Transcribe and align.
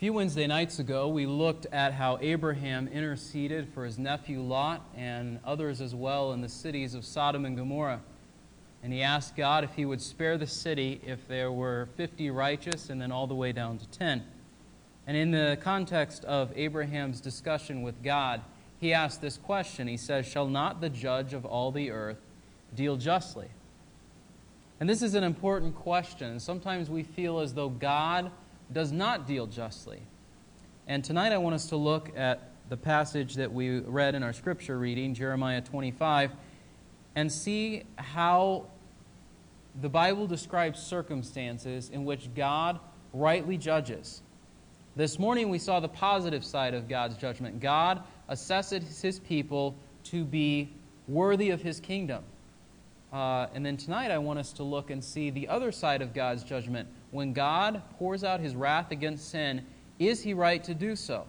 few 0.00 0.14
Wednesday 0.14 0.46
nights 0.46 0.78
ago, 0.78 1.08
we 1.08 1.26
looked 1.26 1.66
at 1.66 1.92
how 1.92 2.18
Abraham 2.22 2.88
interceded 2.88 3.68
for 3.74 3.84
his 3.84 3.98
nephew 3.98 4.40
Lot 4.40 4.82
and 4.96 5.38
others 5.44 5.82
as 5.82 5.94
well 5.94 6.32
in 6.32 6.40
the 6.40 6.48
cities 6.48 6.94
of 6.94 7.04
Sodom 7.04 7.44
and 7.44 7.54
Gomorrah. 7.54 8.00
And 8.82 8.94
he 8.94 9.02
asked 9.02 9.36
God 9.36 9.62
if 9.62 9.74
he 9.74 9.84
would 9.84 10.00
spare 10.00 10.38
the 10.38 10.46
city 10.46 11.02
if 11.06 11.28
there 11.28 11.52
were 11.52 11.86
50 11.98 12.30
righteous 12.30 12.88
and 12.88 12.98
then 12.98 13.12
all 13.12 13.26
the 13.26 13.34
way 13.34 13.52
down 13.52 13.76
to 13.76 13.86
10. 13.88 14.24
And 15.06 15.18
in 15.18 15.32
the 15.32 15.58
context 15.60 16.24
of 16.24 16.50
Abraham's 16.56 17.20
discussion 17.20 17.82
with 17.82 18.02
God, 18.02 18.40
he 18.78 18.94
asked 18.94 19.20
this 19.20 19.36
question. 19.36 19.86
He 19.86 19.98
says, 19.98 20.26
Shall 20.26 20.48
not 20.48 20.80
the 20.80 20.88
judge 20.88 21.34
of 21.34 21.44
all 21.44 21.72
the 21.72 21.90
earth 21.90 22.22
deal 22.74 22.96
justly? 22.96 23.48
And 24.80 24.88
this 24.88 25.02
is 25.02 25.12
an 25.12 25.24
important 25.24 25.74
question. 25.74 26.40
Sometimes 26.40 26.88
we 26.88 27.02
feel 27.02 27.40
as 27.40 27.52
though 27.52 27.68
God 27.68 28.30
does 28.72 28.92
not 28.92 29.26
deal 29.26 29.46
justly. 29.46 30.00
And 30.86 31.04
tonight 31.04 31.32
I 31.32 31.38
want 31.38 31.54
us 31.54 31.66
to 31.66 31.76
look 31.76 32.10
at 32.16 32.50
the 32.68 32.76
passage 32.76 33.34
that 33.34 33.52
we 33.52 33.80
read 33.80 34.14
in 34.14 34.22
our 34.22 34.32
scripture 34.32 34.78
reading, 34.78 35.14
Jeremiah 35.14 35.60
25, 35.60 36.32
and 37.16 37.30
see 37.30 37.82
how 37.96 38.66
the 39.80 39.88
Bible 39.88 40.26
describes 40.26 40.80
circumstances 40.80 41.90
in 41.90 42.04
which 42.04 42.32
God 42.34 42.78
rightly 43.12 43.56
judges. 43.56 44.22
This 44.96 45.18
morning 45.18 45.48
we 45.48 45.58
saw 45.58 45.80
the 45.80 45.88
positive 45.88 46.44
side 46.44 46.74
of 46.74 46.88
God's 46.88 47.16
judgment. 47.16 47.60
God 47.60 48.02
assesses 48.28 49.00
his 49.00 49.18
people 49.20 49.76
to 50.04 50.24
be 50.24 50.72
worthy 51.08 51.50
of 51.50 51.62
his 51.62 51.80
kingdom. 51.80 52.22
Uh, 53.12 53.46
and 53.54 53.66
then 53.66 53.76
tonight 53.76 54.10
I 54.10 54.18
want 54.18 54.38
us 54.38 54.52
to 54.54 54.62
look 54.62 54.90
and 54.90 55.02
see 55.02 55.30
the 55.30 55.48
other 55.48 55.72
side 55.72 56.02
of 56.02 56.14
God's 56.14 56.44
judgment 56.44 56.88
when 57.10 57.32
God 57.32 57.82
pours 57.98 58.22
out 58.24 58.40
his 58.40 58.54
wrath 58.54 58.90
against 58.90 59.30
sin, 59.30 59.64
is 59.98 60.22
he 60.22 60.34
right 60.34 60.62
to 60.64 60.74
do 60.74 60.96
so? 60.96 61.26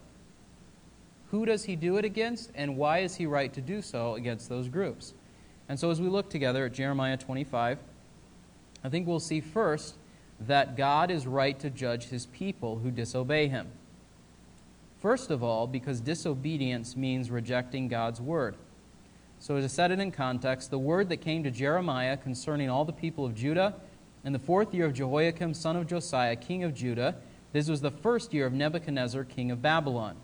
Who 1.31 1.45
does 1.45 1.63
he 1.63 1.75
do 1.75 1.97
it 1.97 2.05
against, 2.05 2.51
and 2.55 2.77
why 2.77 2.99
is 2.99 3.15
he 3.15 3.25
right 3.25 3.51
to 3.53 3.61
do 3.61 3.81
so 3.81 4.15
against 4.15 4.49
those 4.49 4.67
groups? 4.67 5.13
And 5.69 5.79
so, 5.79 5.89
as 5.89 6.01
we 6.01 6.09
look 6.09 6.29
together 6.29 6.65
at 6.65 6.73
Jeremiah 6.73 7.17
25, 7.17 7.79
I 8.83 8.89
think 8.89 9.07
we'll 9.07 9.19
see 9.19 9.39
first 9.39 9.95
that 10.41 10.75
God 10.75 11.09
is 11.09 11.25
right 11.25 11.57
to 11.59 11.69
judge 11.69 12.05
his 12.05 12.25
people 12.27 12.79
who 12.79 12.91
disobey 12.91 13.47
him. 13.47 13.67
First 14.99 15.31
of 15.31 15.41
all, 15.41 15.67
because 15.67 16.01
disobedience 16.01 16.97
means 16.97 17.31
rejecting 17.31 17.87
God's 17.87 18.19
word. 18.19 18.55
So, 19.39 19.59
to 19.59 19.69
set 19.69 19.91
it 19.91 19.99
in 19.99 20.11
context, 20.11 20.69
the 20.69 20.79
word 20.79 21.09
that 21.09 21.17
came 21.17 21.43
to 21.43 21.51
Jeremiah 21.51 22.17
concerning 22.17 22.69
all 22.69 22.85
the 22.85 22.93
people 22.93 23.25
of 23.25 23.33
Judah 23.33 23.75
in 24.23 24.33
the 24.33 24.39
fourth 24.39 24.73
year 24.73 24.85
of 24.85 24.93
Jehoiakim, 24.93 25.53
son 25.53 25.75
of 25.75 25.87
Josiah, 25.87 26.35
king 26.35 26.63
of 26.63 26.73
Judah, 26.73 27.15
this 27.53 27.67
was 27.67 27.81
the 27.81 27.91
first 27.91 28.33
year 28.33 28.45
of 28.45 28.53
Nebuchadnezzar, 28.53 29.23
king 29.23 29.51
of 29.51 29.61
Babylon, 29.61 30.15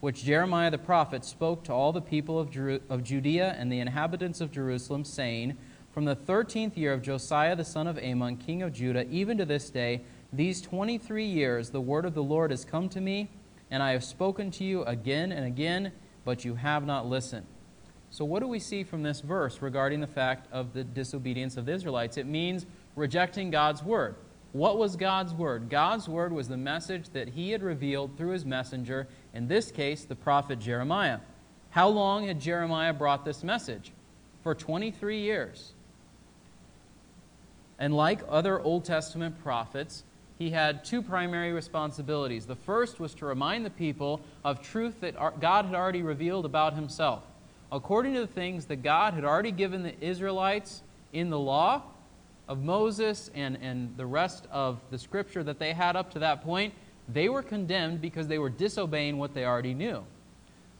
which 0.00 0.24
Jeremiah 0.24 0.70
the 0.70 0.78
prophet 0.78 1.24
spoke 1.24 1.62
to 1.64 1.72
all 1.72 1.92
the 1.92 2.00
people 2.00 2.38
of, 2.38 2.50
Jeru- 2.50 2.80
of 2.88 3.04
Judea 3.04 3.54
and 3.58 3.70
the 3.70 3.80
inhabitants 3.80 4.40
of 4.40 4.50
Jerusalem, 4.50 5.04
saying, 5.04 5.56
From 5.92 6.04
the 6.06 6.14
thirteenth 6.14 6.76
year 6.76 6.92
of 6.92 7.02
Josiah 7.02 7.54
the 7.54 7.64
son 7.64 7.86
of 7.86 7.98
Amon, 7.98 8.38
king 8.38 8.62
of 8.62 8.72
Judah, 8.72 9.06
even 9.08 9.38
to 9.38 9.44
this 9.44 9.70
day, 9.70 10.02
these 10.32 10.60
twenty 10.60 10.98
three 10.98 11.26
years, 11.26 11.70
the 11.70 11.80
word 11.80 12.04
of 12.04 12.14
the 12.14 12.22
Lord 12.22 12.50
has 12.50 12.64
come 12.64 12.88
to 12.88 13.00
me, 13.00 13.28
and 13.70 13.82
I 13.82 13.92
have 13.92 14.04
spoken 14.04 14.50
to 14.52 14.64
you 14.64 14.82
again 14.84 15.30
and 15.30 15.46
again, 15.46 15.92
but 16.24 16.44
you 16.44 16.54
have 16.56 16.86
not 16.86 17.06
listened. 17.06 17.46
So, 18.10 18.24
what 18.24 18.40
do 18.40 18.48
we 18.48 18.58
see 18.58 18.84
from 18.84 19.02
this 19.02 19.20
verse 19.20 19.60
regarding 19.60 20.00
the 20.00 20.06
fact 20.06 20.46
of 20.52 20.72
the 20.72 20.84
disobedience 20.84 21.56
of 21.56 21.66
the 21.66 21.72
Israelites? 21.72 22.16
It 22.16 22.26
means 22.26 22.64
rejecting 22.96 23.50
God's 23.50 23.82
word. 23.82 24.14
What 24.52 24.78
was 24.78 24.94
God's 24.94 25.34
word? 25.34 25.68
God's 25.68 26.08
word 26.08 26.32
was 26.32 26.46
the 26.48 26.56
message 26.56 27.08
that 27.10 27.30
he 27.30 27.50
had 27.50 27.62
revealed 27.62 28.16
through 28.16 28.30
his 28.30 28.44
messenger, 28.44 29.08
in 29.32 29.48
this 29.48 29.72
case, 29.72 30.04
the 30.04 30.14
prophet 30.14 30.60
Jeremiah. 30.60 31.18
How 31.70 31.88
long 31.88 32.28
had 32.28 32.40
Jeremiah 32.40 32.92
brought 32.92 33.24
this 33.24 33.42
message? 33.42 33.92
For 34.44 34.54
23 34.54 35.20
years. 35.20 35.72
And 37.80 37.96
like 37.96 38.20
other 38.28 38.60
Old 38.60 38.84
Testament 38.84 39.42
prophets, 39.42 40.04
he 40.38 40.50
had 40.50 40.84
two 40.84 41.02
primary 41.02 41.52
responsibilities. 41.52 42.46
The 42.46 42.54
first 42.54 43.00
was 43.00 43.14
to 43.14 43.26
remind 43.26 43.66
the 43.66 43.70
people 43.70 44.20
of 44.44 44.62
truth 44.62 45.00
that 45.00 45.16
God 45.40 45.64
had 45.64 45.74
already 45.74 46.02
revealed 46.02 46.44
about 46.44 46.74
himself. 46.74 47.24
According 47.72 48.14
to 48.14 48.20
the 48.20 48.26
things 48.28 48.66
that 48.66 48.84
God 48.84 49.14
had 49.14 49.24
already 49.24 49.50
given 49.50 49.82
the 49.82 49.94
Israelites 50.00 50.82
in 51.12 51.30
the 51.30 51.38
law, 51.38 51.82
of 52.48 52.62
Moses 52.62 53.30
and, 53.34 53.58
and 53.62 53.96
the 53.96 54.06
rest 54.06 54.46
of 54.50 54.80
the 54.90 54.98
scripture 54.98 55.42
that 55.42 55.58
they 55.58 55.72
had 55.72 55.96
up 55.96 56.10
to 56.12 56.18
that 56.20 56.42
point, 56.42 56.74
they 57.08 57.28
were 57.28 57.42
condemned 57.42 58.00
because 58.00 58.28
they 58.28 58.38
were 58.38 58.50
disobeying 58.50 59.18
what 59.18 59.34
they 59.34 59.44
already 59.44 59.74
knew. 59.74 60.04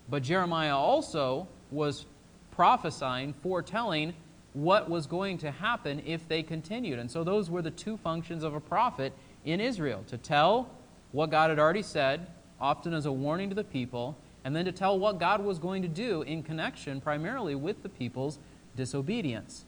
But 0.08 0.22
Jeremiah 0.22 0.76
also 0.76 1.48
was 1.70 2.06
prophesying, 2.50 3.34
foretelling 3.42 4.14
what 4.52 4.88
was 4.88 5.06
going 5.06 5.38
to 5.38 5.50
happen 5.50 6.02
if 6.06 6.28
they 6.28 6.42
continued. 6.42 6.98
And 6.98 7.10
so 7.10 7.24
those 7.24 7.50
were 7.50 7.62
the 7.62 7.70
two 7.70 7.96
functions 7.96 8.44
of 8.44 8.54
a 8.54 8.60
prophet 8.60 9.12
in 9.44 9.60
Israel 9.60 10.04
to 10.08 10.16
tell 10.16 10.70
what 11.12 11.30
God 11.30 11.50
had 11.50 11.58
already 11.58 11.82
said, 11.82 12.26
often 12.60 12.94
as 12.94 13.06
a 13.06 13.12
warning 13.12 13.48
to 13.48 13.54
the 13.54 13.64
people, 13.64 14.16
and 14.44 14.54
then 14.54 14.64
to 14.66 14.72
tell 14.72 14.98
what 14.98 15.18
God 15.18 15.44
was 15.44 15.58
going 15.58 15.82
to 15.82 15.88
do 15.88 16.22
in 16.22 16.42
connection 16.42 17.00
primarily 17.00 17.54
with 17.54 17.82
the 17.82 17.88
people's 17.88 18.38
disobedience. 18.76 19.64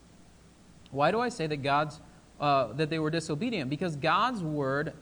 Why 0.91 1.11
do 1.11 1.21
I 1.21 1.29
say 1.29 1.47
that 1.47 1.63
God's 1.63 2.01
uh, 2.41 2.73
that 2.75 2.91
they 2.91 2.99
were 2.99 3.11
disobedient? 3.11 3.71
Because 3.71 3.97
God's 3.97 4.43
word 4.43 4.93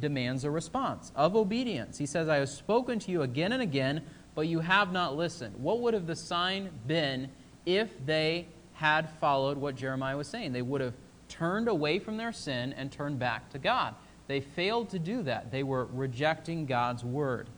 demands 0.00 0.44
a 0.44 0.50
response 0.50 1.12
of 1.14 1.36
obedience. 1.36 1.98
He 1.98 2.06
says, 2.06 2.28
"I 2.28 2.36
have 2.36 2.48
spoken 2.48 2.98
to 3.00 3.10
you 3.10 3.22
again 3.22 3.52
and 3.52 3.62
again, 3.62 4.02
but 4.34 4.48
you 4.48 4.60
have 4.60 4.92
not 4.92 5.16
listened." 5.16 5.56
What 5.56 5.80
would 5.80 5.94
have 5.94 6.06
the 6.06 6.16
sign 6.16 6.70
been 6.86 7.30
if 7.66 7.90
they 8.04 8.46
had 8.74 9.08
followed 9.20 9.58
what 9.58 9.76
Jeremiah 9.76 10.16
was 10.16 10.28
saying? 10.28 10.52
They 10.52 10.62
would 10.62 10.80
have 10.80 10.94
turned 11.28 11.68
away 11.68 11.98
from 11.98 12.16
their 12.16 12.32
sin 12.32 12.72
and 12.74 12.90
turned 12.90 13.18
back 13.18 13.50
to 13.50 13.58
God. 13.58 13.94
They 14.26 14.40
failed 14.40 14.90
to 14.90 14.98
do 14.98 15.22
that. 15.22 15.50
They 15.50 15.62
were 15.62 15.86
rejecting 15.86 16.66
God's 16.66 17.04
word. 17.04 17.48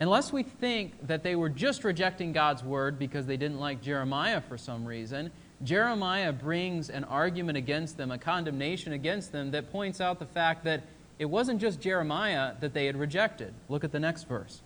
Unless 0.00 0.32
we 0.32 0.42
think 0.42 1.06
that 1.06 1.22
they 1.22 1.36
were 1.36 1.48
just 1.48 1.84
rejecting 1.84 2.32
God's 2.32 2.64
word 2.64 2.98
because 2.98 3.26
they 3.26 3.36
didn't 3.36 3.60
like 3.60 3.80
Jeremiah 3.80 4.40
for 4.40 4.58
some 4.58 4.84
reason, 4.84 5.30
Jeremiah 5.64 6.32
brings 6.32 6.90
an 6.90 7.04
argument 7.04 7.56
against 7.56 7.96
them, 7.96 8.10
a 8.10 8.18
condemnation 8.18 8.92
against 8.92 9.30
them, 9.30 9.52
that 9.52 9.70
points 9.70 10.00
out 10.00 10.18
the 10.18 10.26
fact 10.26 10.64
that 10.64 10.82
it 11.18 11.26
wasn't 11.26 11.60
just 11.60 11.80
Jeremiah 11.80 12.54
that 12.60 12.74
they 12.74 12.86
had 12.86 12.96
rejected. 12.96 13.54
Look 13.68 13.84
at 13.84 13.92
the 13.92 14.00
next 14.00 14.24
verse. 14.24 14.62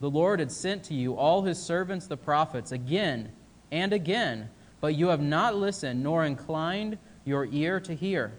The 0.00 0.10
Lord 0.10 0.40
had 0.40 0.52
sent 0.52 0.84
to 0.84 0.94
you 0.94 1.14
all 1.14 1.42
his 1.42 1.58
servants, 1.58 2.06
the 2.06 2.18
prophets, 2.18 2.70
again 2.70 3.32
and 3.72 3.94
again, 3.94 4.50
but 4.82 4.94
you 4.94 5.08
have 5.08 5.22
not 5.22 5.56
listened 5.56 6.02
nor 6.02 6.24
inclined 6.24 6.98
your 7.24 7.46
ear 7.46 7.80
to 7.80 7.94
hear. 7.94 8.32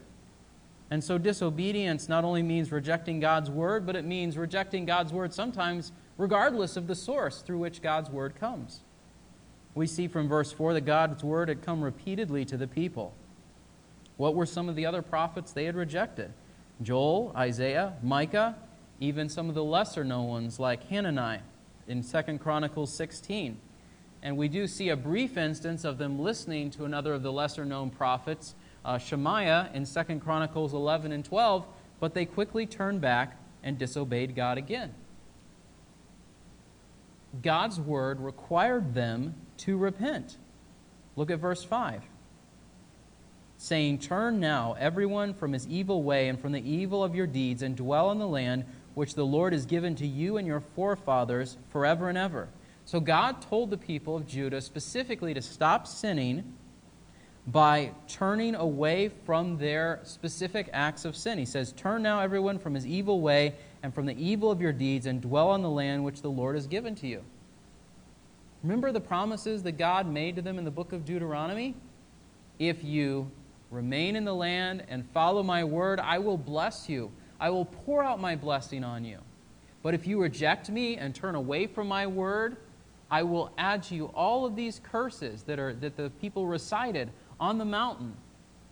And 0.91 1.03
so 1.03 1.17
disobedience 1.17 2.07
not 2.07 2.23
only 2.23 2.43
means 2.43 2.71
rejecting 2.71 3.19
God's 3.19 3.49
word, 3.49 3.85
but 3.87 3.95
it 3.95 4.05
means 4.05 4.37
rejecting 4.37 4.85
God's 4.85 5.11
word 5.11 5.33
sometimes 5.33 5.91
regardless 6.17 6.77
of 6.77 6.87
the 6.87 6.95
source 6.95 7.41
through 7.41 7.57
which 7.57 7.81
God's 7.81 8.09
word 8.09 8.35
comes 8.35 8.81
we 9.77 9.87
see 9.87 10.07
from 10.07 10.27
verse 10.27 10.51
4 10.51 10.73
that 10.73 10.81
God's 10.81 11.23
word 11.23 11.49
had 11.49 11.61
come 11.61 11.83
repeatedly 11.83 12.43
to 12.45 12.57
the 12.57 12.67
people. 12.67 13.13
What 14.17 14.33
were 14.33 14.45
some 14.45 14.67
of 14.67 14.75
the 14.75 14.85
other 14.85 15.01
prophets 15.01 15.51
they 15.51 15.65
had 15.65 15.75
rejected? 15.75 16.33
Joel, 16.81 17.31
Isaiah, 17.35 17.93
Micah, 18.01 18.55
even 18.99 19.29
some 19.29 19.49
of 19.49 19.55
the 19.55 19.63
lesser 19.63 20.03
known 20.03 20.27
ones 20.27 20.59
like 20.59 20.89
Hanani 20.89 21.39
in 21.87 22.03
2 22.03 22.39
Chronicles 22.39 22.91
16. 22.93 23.57
And 24.23 24.35
we 24.35 24.47
do 24.47 24.65
see 24.65 24.89
a 24.89 24.95
brief 24.95 25.37
instance 25.37 25.85
of 25.85 25.99
them 25.99 26.19
listening 26.19 26.71
to 26.71 26.85
another 26.85 27.13
of 27.13 27.21
the 27.21 27.31
lesser 27.31 27.63
known 27.63 27.91
prophets, 27.91 28.55
uh, 28.83 28.97
Shemaiah, 28.97 29.69
in 29.73 29.85
2 29.85 30.19
Chronicles 30.19 30.73
11 30.73 31.11
and 31.11 31.23
12, 31.23 31.65
but 31.99 32.15
they 32.15 32.25
quickly 32.25 32.65
turned 32.65 33.01
back 33.01 33.37
and 33.63 33.77
disobeyed 33.77 34.35
God 34.35 34.57
again. 34.57 34.93
God's 37.43 37.79
word 37.79 38.19
required 38.19 38.95
them 38.95 39.35
to 39.59 39.77
repent. 39.77 40.37
Look 41.15 41.31
at 41.31 41.39
verse 41.39 41.63
5. 41.63 42.03
Saying, 43.57 43.99
Turn 43.99 44.39
now, 44.39 44.75
everyone, 44.79 45.33
from 45.33 45.53
his 45.53 45.67
evil 45.67 46.03
way 46.03 46.29
and 46.29 46.39
from 46.39 46.51
the 46.51 46.69
evil 46.69 47.03
of 47.03 47.15
your 47.15 47.27
deeds, 47.27 47.63
and 47.63 47.75
dwell 47.75 48.11
in 48.11 48.19
the 48.19 48.27
land 48.27 48.65
which 48.93 49.15
the 49.15 49.25
Lord 49.25 49.53
has 49.53 49.65
given 49.65 49.95
to 49.95 50.07
you 50.07 50.37
and 50.37 50.47
your 50.47 50.59
forefathers 50.59 51.57
forever 51.69 52.09
and 52.09 52.17
ever. 52.17 52.49
So 52.85 52.99
God 52.99 53.41
told 53.41 53.69
the 53.69 53.77
people 53.77 54.15
of 54.15 54.27
Judah 54.27 54.61
specifically 54.61 55.33
to 55.33 55.41
stop 55.41 55.87
sinning 55.87 56.55
by 57.47 57.91
turning 58.07 58.55
away 58.55 59.09
from 59.25 59.57
their 59.57 60.01
specific 60.03 60.69
acts 60.73 61.05
of 61.05 61.15
sin. 61.15 61.37
He 61.37 61.45
says, 61.45 61.71
Turn 61.71 62.03
now, 62.03 62.19
everyone, 62.19 62.59
from 62.59 62.73
his 62.73 62.85
evil 62.85 63.21
way 63.21 63.55
and 63.81 63.93
from 63.93 64.05
the 64.05 64.21
evil 64.21 64.51
of 64.51 64.61
your 64.61 64.73
deeds, 64.73 65.05
and 65.05 65.21
dwell 65.21 65.49
on 65.49 65.61
the 65.61 65.69
land 65.69 66.03
which 66.03 66.21
the 66.21 66.29
Lord 66.29 66.55
has 66.55 66.67
given 66.67 66.93
to 66.95 67.07
you. 67.07 67.23
Remember 68.63 68.91
the 68.91 68.99
promises 68.99 69.63
that 69.63 69.73
God 69.73 70.07
made 70.07 70.35
to 70.35 70.41
them 70.41 70.57
in 70.57 70.65
the 70.65 70.71
book 70.71 70.93
of 70.93 71.05
Deuteronomy? 71.05 71.75
If 72.59 72.83
you 72.83 73.29
remain 73.69 74.15
in 74.15 74.25
the 74.25 74.33
land 74.33 74.83
and 74.89 75.07
follow 75.13 75.43
my 75.43 75.63
word, 75.63 75.99
I 75.99 76.17
will 76.17 76.37
bless 76.37 76.89
you. 76.89 77.11
I 77.39 77.49
will 77.49 77.65
pour 77.65 78.03
out 78.03 78.19
my 78.19 78.35
blessing 78.35 78.83
on 78.83 79.05
you. 79.05 79.19
But 79.83 79.93
if 79.93 80.07
you 80.07 80.21
reject 80.21 80.69
me 80.69 80.97
and 80.97 81.13
turn 81.13 81.35
away 81.35 81.67
from 81.67 81.87
my 81.87 82.07
word, 82.07 82.57
I 83.11 83.23
will 83.23 83.51
add 83.57 83.83
to 83.83 83.95
you 83.95 84.05
all 84.07 84.45
of 84.45 84.55
these 84.55 84.81
curses 84.83 85.43
that, 85.43 85.59
are, 85.59 85.73
that 85.75 85.95
the 85.95 86.09
people 86.21 86.47
recited 86.47 87.09
on 87.39 87.57
the 87.57 87.65
mountain. 87.65 88.15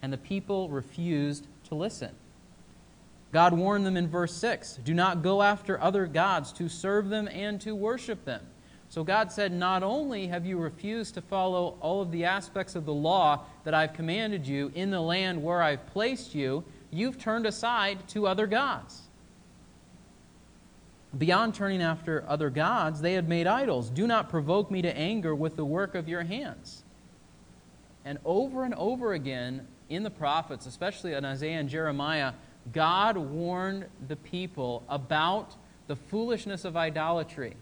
And 0.02 0.12
the 0.12 0.18
people 0.18 0.70
refused 0.70 1.48
to 1.70 1.76
listen. 1.76 2.12
God 3.32 3.54
warned 3.54 3.86
them 3.86 3.98
in 3.98 4.08
verse 4.08 4.34
6 4.36 4.80
Do 4.84 4.94
not 4.94 5.22
go 5.22 5.42
after 5.42 5.82
other 5.82 6.06
gods 6.06 6.52
to 6.54 6.70
serve 6.70 7.10
them 7.10 7.28
and 7.28 7.60
to 7.62 7.76
worship 7.76 8.26
them. 8.26 8.42
So 8.96 9.04
God 9.04 9.30
said, 9.30 9.52
Not 9.52 9.84
only 9.84 10.28
have 10.28 10.46
you 10.46 10.58
refused 10.58 11.16
to 11.16 11.22
follow 11.22 11.76
all 11.82 12.02
of 12.02 12.12
the 12.12 12.24
aspects 12.24 12.76
of 12.76 12.86
the 12.86 12.94
law 12.94 13.42
that 13.66 13.74
I've 13.74 13.92
commanded 13.92 14.48
you 14.48 14.72
in 14.74 14.90
the 14.90 15.02
land 15.02 15.44
where 15.44 15.62
I've 15.62 15.86
placed 15.88 16.34
you, 16.34 16.64
you've 16.92 17.20
turned 17.20 17.46
aside 17.46 18.08
to 18.12 18.26
other 18.26 18.48
gods. 18.48 19.02
Beyond 21.18 21.56
turning 21.56 21.82
after 21.82 22.24
other 22.26 22.50
gods, 22.50 23.02
they 23.02 23.12
had 23.12 23.28
made 23.28 23.48
idols. 23.48 23.90
Do 23.90 24.08
not 24.08 24.30
provoke 24.30 24.72
me 24.72 24.82
to 24.84 24.98
anger 24.98 25.36
with 25.36 25.58
the 25.58 25.66
work 25.66 25.94
of 25.94 26.08
your 26.08 26.24
hands. 26.24 26.82
And 28.06 28.18
over 28.24 28.64
and 28.64 28.74
over 28.76 29.12
again 29.12 29.68
in 29.90 30.04
the 30.04 30.10
prophets, 30.10 30.68
especially 30.68 31.12
in 31.12 31.26
Isaiah 31.26 31.60
and 31.60 31.68
Jeremiah, 31.68 32.32
God 32.72 33.18
warned 33.18 33.88
the 34.08 34.16
people 34.16 34.84
about 34.88 35.54
the 35.88 35.98
foolishness 35.98 36.64
of 36.64 36.78
idolatry. 36.78 37.58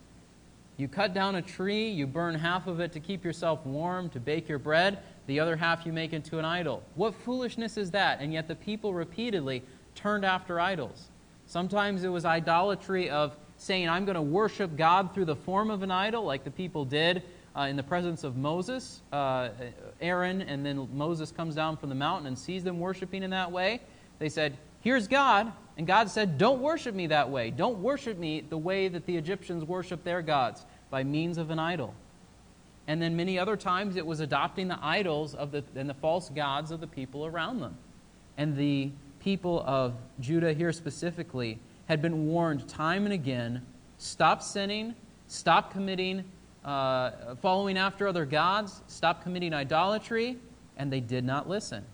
You 0.77 0.87
cut 0.87 1.13
down 1.13 1.35
a 1.35 1.41
tree, 1.41 1.89
you 1.89 2.07
burn 2.07 2.35
half 2.35 2.67
of 2.67 2.79
it 2.79 2.91
to 2.93 2.99
keep 2.99 3.23
yourself 3.23 3.65
warm, 3.65 4.09
to 4.09 4.19
bake 4.19 4.49
your 4.49 4.59
bread, 4.59 4.99
the 5.27 5.39
other 5.39 5.55
half 5.55 5.85
you 5.85 5.93
make 5.93 6.13
into 6.13 6.39
an 6.39 6.45
idol. 6.45 6.83
What 6.95 7.13
foolishness 7.13 7.77
is 7.77 7.91
that? 7.91 8.19
And 8.19 8.33
yet 8.33 8.47
the 8.47 8.55
people 8.55 8.93
repeatedly 8.93 9.63
turned 9.95 10.25
after 10.25 10.59
idols. 10.59 11.09
Sometimes 11.45 12.03
it 12.03 12.09
was 12.09 12.25
idolatry 12.25 13.09
of 13.09 13.37
saying, 13.57 13.87
I'm 13.87 14.05
going 14.05 14.15
to 14.15 14.21
worship 14.21 14.75
God 14.75 15.13
through 15.13 15.25
the 15.25 15.35
form 15.35 15.69
of 15.69 15.83
an 15.83 15.91
idol, 15.91 16.23
like 16.23 16.43
the 16.43 16.51
people 16.51 16.85
did 16.85 17.23
uh, 17.55 17.61
in 17.61 17.75
the 17.75 17.83
presence 17.83 18.23
of 18.23 18.35
Moses, 18.35 19.01
uh, 19.11 19.49
Aaron, 20.01 20.41
and 20.41 20.65
then 20.65 20.89
Moses 20.93 21.31
comes 21.31 21.55
down 21.55 21.77
from 21.77 21.89
the 21.89 21.95
mountain 21.95 22.27
and 22.27 22.37
sees 22.37 22.63
them 22.63 22.79
worshiping 22.79 23.23
in 23.23 23.29
that 23.29 23.51
way. 23.51 23.79
They 24.19 24.29
said, 24.29 24.57
Here's 24.81 25.07
God. 25.07 25.53
And 25.77 25.87
God 25.87 26.09
said, 26.09 26.37
Don't 26.37 26.61
worship 26.61 26.93
me 26.93 27.07
that 27.07 27.29
way. 27.29 27.49
Don't 27.49 27.79
worship 27.79 28.17
me 28.17 28.41
the 28.41 28.57
way 28.57 28.87
that 28.87 29.05
the 29.05 29.17
Egyptians 29.17 29.63
worship 29.63 30.03
their 30.03 30.21
gods, 30.21 30.65
by 30.89 31.03
means 31.03 31.37
of 31.37 31.49
an 31.49 31.59
idol. 31.59 31.93
And 32.87 33.01
then 33.01 33.15
many 33.15 33.39
other 33.39 33.55
times 33.55 33.95
it 33.95 34.05
was 34.05 34.19
adopting 34.19 34.67
the 34.67 34.77
idols 34.81 35.35
of 35.35 35.51
the, 35.51 35.63
and 35.75 35.89
the 35.89 35.93
false 35.95 36.29
gods 36.29 36.71
of 36.71 36.81
the 36.81 36.87
people 36.87 37.25
around 37.25 37.61
them. 37.61 37.77
And 38.37 38.55
the 38.55 38.91
people 39.19 39.63
of 39.65 39.95
Judah 40.19 40.53
here 40.53 40.71
specifically 40.71 41.59
had 41.87 42.01
been 42.01 42.27
warned 42.27 42.67
time 42.67 43.05
and 43.05 43.13
again 43.13 43.65
stop 43.97 44.41
sinning, 44.41 44.93
stop 45.27 45.71
committing, 45.71 46.25
uh, 46.65 47.35
following 47.41 47.77
after 47.77 48.07
other 48.07 48.25
gods, 48.25 48.81
stop 48.87 49.23
committing 49.23 49.53
idolatry, 49.53 50.37
and 50.77 50.91
they 50.91 50.99
did 50.99 51.23
not 51.23 51.47
listen. 51.47 51.85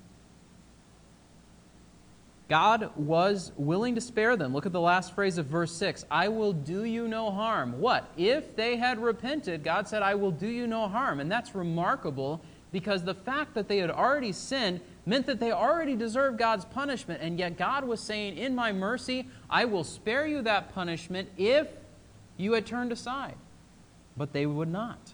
God 2.49 2.89
was 2.95 3.51
willing 3.57 3.93
to 3.93 4.01
spare 4.01 4.35
them. 4.35 4.53
Look 4.53 4.65
at 4.65 4.71
the 4.71 4.81
last 4.81 5.13
phrase 5.13 5.37
of 5.37 5.45
verse 5.45 5.71
6 5.71 6.05
I 6.09 6.27
will 6.27 6.51
do 6.51 6.83
you 6.83 7.07
no 7.07 7.31
harm. 7.31 7.79
What? 7.79 8.09
If 8.17 8.55
they 8.55 8.75
had 8.75 8.99
repented, 8.99 9.63
God 9.63 9.87
said, 9.87 10.01
I 10.01 10.15
will 10.15 10.31
do 10.31 10.47
you 10.47 10.65
no 10.65 10.87
harm. 10.87 11.19
And 11.19 11.31
that's 11.31 11.53
remarkable 11.53 12.41
because 12.71 13.03
the 13.03 13.13
fact 13.13 13.53
that 13.53 13.67
they 13.67 13.77
had 13.77 13.91
already 13.91 14.31
sinned 14.31 14.81
meant 15.05 15.27
that 15.27 15.39
they 15.39 15.51
already 15.51 15.95
deserved 15.95 16.39
God's 16.39 16.65
punishment. 16.65 17.21
And 17.21 17.37
yet 17.37 17.55
God 17.55 17.85
was 17.85 17.99
saying, 17.99 18.37
In 18.37 18.55
my 18.55 18.71
mercy, 18.71 19.27
I 19.49 19.65
will 19.65 19.83
spare 19.83 20.25
you 20.25 20.41
that 20.41 20.73
punishment 20.73 21.29
if 21.37 21.67
you 22.37 22.53
had 22.53 22.65
turned 22.65 22.91
aside. 22.91 23.35
But 24.17 24.33
they 24.33 24.47
would 24.47 24.69
not. 24.69 25.13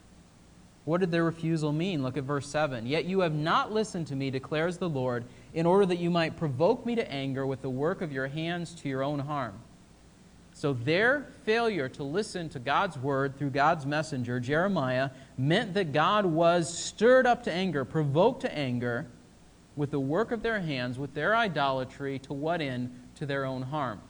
What 0.86 1.02
did 1.02 1.12
their 1.12 1.24
refusal 1.24 1.74
mean? 1.74 2.04
Look 2.04 2.16
at 2.16 2.24
verse 2.24 2.48
7. 2.48 2.86
Yet 2.86 3.06
you 3.06 3.22
have 3.22 3.34
not 3.34 3.74
listened 3.74 4.08
to 4.08 4.16
me, 4.16 4.30
declares 4.30 4.78
the 4.78 4.88
Lord, 4.88 5.26
in 5.56 5.66
order 5.66 5.86
that 5.86 6.00
you 6.00 6.12
might 6.12 6.36
provoke 6.36 6.86
me 6.86 6.96
to 6.96 7.12
anger 7.12 7.48
with 7.48 7.62
the 7.62 7.70
work 7.70 8.02
of 8.02 8.12
your 8.12 8.28
hands 8.28 8.76
to 8.76 8.90
your 8.90 9.02
own 9.02 9.20
harm. 9.20 9.58
So 10.54 10.74
their 10.74 11.28
failure 11.46 11.88
to 11.90 12.04
listen 12.04 12.50
to 12.50 12.60
God's 12.60 12.98
word 12.98 13.38
through 13.38 13.52
God's 13.52 13.86
messenger, 13.86 14.40
Jeremiah, 14.42 15.12
meant 15.38 15.74
that 15.74 15.94
God 15.94 16.26
was 16.26 16.72
stirred 16.78 17.26
up 17.26 17.44
to 17.44 17.54
anger, 17.54 17.86
provoked 17.86 18.42
to 18.42 18.54
anger 18.54 19.08
with 19.78 19.92
the 19.92 20.00
work 20.00 20.34
of 20.34 20.44
their 20.44 20.60
hands, 20.60 21.00
with 21.00 21.14
their 21.14 21.36
idolatry, 21.36 22.20
to 22.20 22.34
what 22.34 22.62
end? 22.62 22.94
To 23.16 23.26
their 23.26 23.46
own 23.46 23.62
harm. 23.62 24.02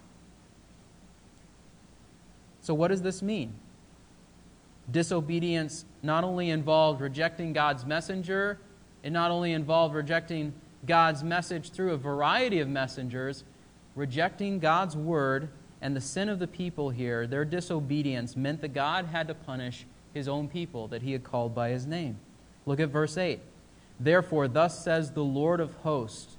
So, 2.62 2.74
what 2.74 2.88
does 2.88 3.04
this 3.04 3.22
mean? 3.22 3.54
Disobedience 4.92 5.86
not 6.02 6.24
only 6.24 6.50
involved 6.50 7.02
rejecting 7.02 7.54
God's 7.54 7.86
messenger, 7.86 8.60
it 9.04 9.12
not 9.12 9.30
only 9.30 9.54
involved 9.54 9.94
rejecting 9.94 10.54
God's 10.86 11.24
message 11.24 11.72
through 11.72 11.94
a 11.94 11.98
variety 11.98 12.60
of 12.60 12.68
messengers, 12.68 13.44
rejecting 13.96 14.60
God's 14.60 14.96
word 14.96 15.50
and 15.82 15.96
the 15.96 16.02
sin 16.02 16.30
of 16.30 16.40
the 16.40 16.48
people 16.48 16.90
here, 16.90 17.28
their 17.28 17.46
disobedience 17.46 18.36
meant 18.36 18.62
that 18.62 18.74
God 18.74 19.06
had 19.06 19.28
to 19.28 19.34
punish 19.34 19.86
his 20.14 20.28
own 20.28 20.48
people 20.48 20.88
that 20.88 21.02
he 21.02 21.12
had 21.12 21.24
called 21.24 21.54
by 21.54 21.70
his 21.70 21.86
name. 21.86 22.18
Look 22.66 22.80
at 22.80 22.90
verse 22.90 23.18
8. 23.18 23.40
Therefore, 24.00 24.48
thus 24.48 24.84
says 24.84 25.12
the 25.12 25.24
Lord 25.24 25.60
of 25.60 25.74
hosts. 25.76 26.38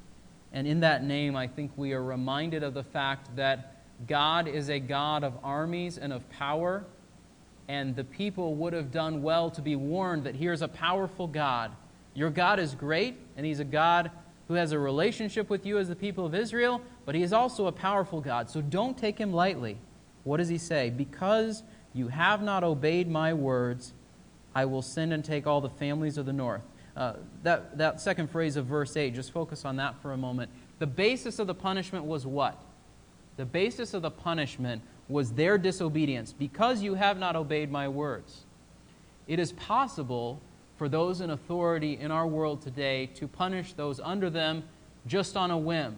And 0.52 0.66
in 0.66 0.81
that 0.81 1.04
name, 1.04 1.37
I 1.37 1.46
think 1.46 1.72
we 1.76 1.93
are 1.93 2.02
reminded 2.02 2.62
of 2.62 2.75
the 2.75 2.82
fact 2.82 3.37
that 3.37 3.76
God 4.06 4.48
is 4.48 4.69
a 4.69 4.78
God 4.78 5.25
of 5.25 5.34
armies 5.43 5.98
and 5.98 6.12
of 6.12 6.28
power. 6.31 6.84
And 7.69 7.94
the 7.94 8.04
people 8.04 8.54
would 8.56 8.72
have 8.72 8.90
done 8.90 9.22
well 9.22 9.50
to 9.50 9.62
be 9.62 9.76
warned 9.76 10.25
that 10.25 10.34
here's 10.34 10.62
a 10.62 10.69
powerful 10.69 11.26
God. 11.26 11.72
Your 12.14 12.31
God 12.31 12.58
is 12.58 12.75
great, 12.75 13.16
and 13.37 13.44
He's 13.44 13.60
a 13.60 13.64
God 13.64 14.10
who 14.48 14.54
has 14.54 14.72
a 14.72 14.78
relationship 14.78 15.50
with 15.50 15.66
you 15.66 15.78
as 15.78 15.88
the 15.88 15.96
people 15.96 16.25
of 16.25 16.34
Israel, 16.34 16.81
but 17.04 17.14
He 17.14 17.22
is 17.22 17.32
also 17.32 17.66
a 17.66 17.72
powerful 17.72 18.20
God. 18.20 18.48
So 18.48 18.60
don't 18.60 18.96
take 18.96 19.19
Him 19.19 19.32
lightly. 19.32 19.78
What 20.25 20.38
does 20.38 20.48
He 20.48 20.58
say? 20.58 20.90
Because 20.90 21.62
you 21.93 22.08
have 22.08 22.43
not 22.43 22.62
obeyed 22.62 23.10
my 23.10 23.34
words, 23.34 23.93
I 24.54 24.64
will 24.64 24.82
send 24.82 25.12
and 25.12 25.25
take 25.25 25.46
all 25.46 25.60
the 25.60 25.70
families 25.70 26.19
of 26.19 26.26
the 26.26 26.32
north. 26.32 26.62
Uh, 26.96 27.14
that, 27.43 27.76
that 27.76 28.00
second 28.00 28.31
phrase 28.31 28.56
of 28.56 28.66
verse 28.66 28.96
8, 28.96 29.14
just 29.14 29.31
focus 29.31 29.64
on 29.64 29.76
that 29.76 30.00
for 30.00 30.12
a 30.12 30.17
moment. 30.17 30.50
The 30.79 30.86
basis 30.86 31.38
of 31.38 31.46
the 31.46 31.55
punishment 31.55 32.05
was 32.05 32.26
what? 32.26 32.62
The 33.36 33.44
basis 33.44 33.93
of 33.93 34.03
the 34.03 34.10
punishment 34.10 34.82
was 35.08 35.32
their 35.32 35.58
disobedience. 35.58 36.32
Because 36.32 36.82
you 36.82 36.94
have 36.94 37.19
not 37.19 37.36
obeyed 37.36 37.70
my 37.70 37.88
words. 37.88 38.44
It 39.26 39.38
is 39.38 39.53
possible 39.53 40.41
for 40.76 40.88
those 40.88 41.20
in 41.20 41.30
authority 41.30 41.98
in 41.98 42.10
our 42.10 42.26
world 42.26 42.62
today 42.62 43.06
to 43.14 43.26
punish 43.26 43.72
those 43.72 44.00
under 44.00 44.30
them 44.30 44.62
just 45.06 45.36
on 45.36 45.50
a 45.50 45.58
whim. 45.58 45.96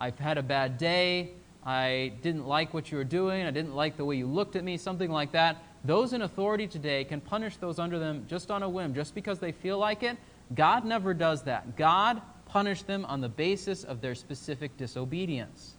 I've 0.00 0.18
had 0.18 0.38
a 0.38 0.42
bad 0.42 0.78
day. 0.78 1.30
I 1.64 2.12
didn't 2.22 2.46
like 2.46 2.74
what 2.74 2.90
you 2.90 2.98
were 2.98 3.04
doing. 3.04 3.46
I 3.46 3.50
didn't 3.50 3.74
like 3.74 3.96
the 3.96 4.04
way 4.04 4.16
you 4.16 4.26
looked 4.26 4.56
at 4.56 4.64
me, 4.64 4.76
something 4.76 5.10
like 5.10 5.32
that. 5.32 5.62
Those 5.84 6.12
in 6.12 6.22
authority 6.22 6.66
today 6.66 7.04
can 7.04 7.20
punish 7.20 7.56
those 7.56 7.78
under 7.78 7.98
them 7.98 8.26
just 8.28 8.50
on 8.50 8.62
a 8.62 8.68
whim, 8.68 8.94
just 8.94 9.14
because 9.14 9.38
they 9.38 9.52
feel 9.52 9.78
like 9.78 10.02
it. 10.02 10.16
God 10.54 10.84
never 10.84 11.14
does 11.14 11.42
that. 11.44 11.76
God 11.76 12.20
punished 12.46 12.86
them 12.86 13.04
on 13.06 13.20
the 13.20 13.28
basis 13.28 13.84
of 13.84 14.00
their 14.00 14.14
specific 14.14 14.76
disobedience. 14.76 15.74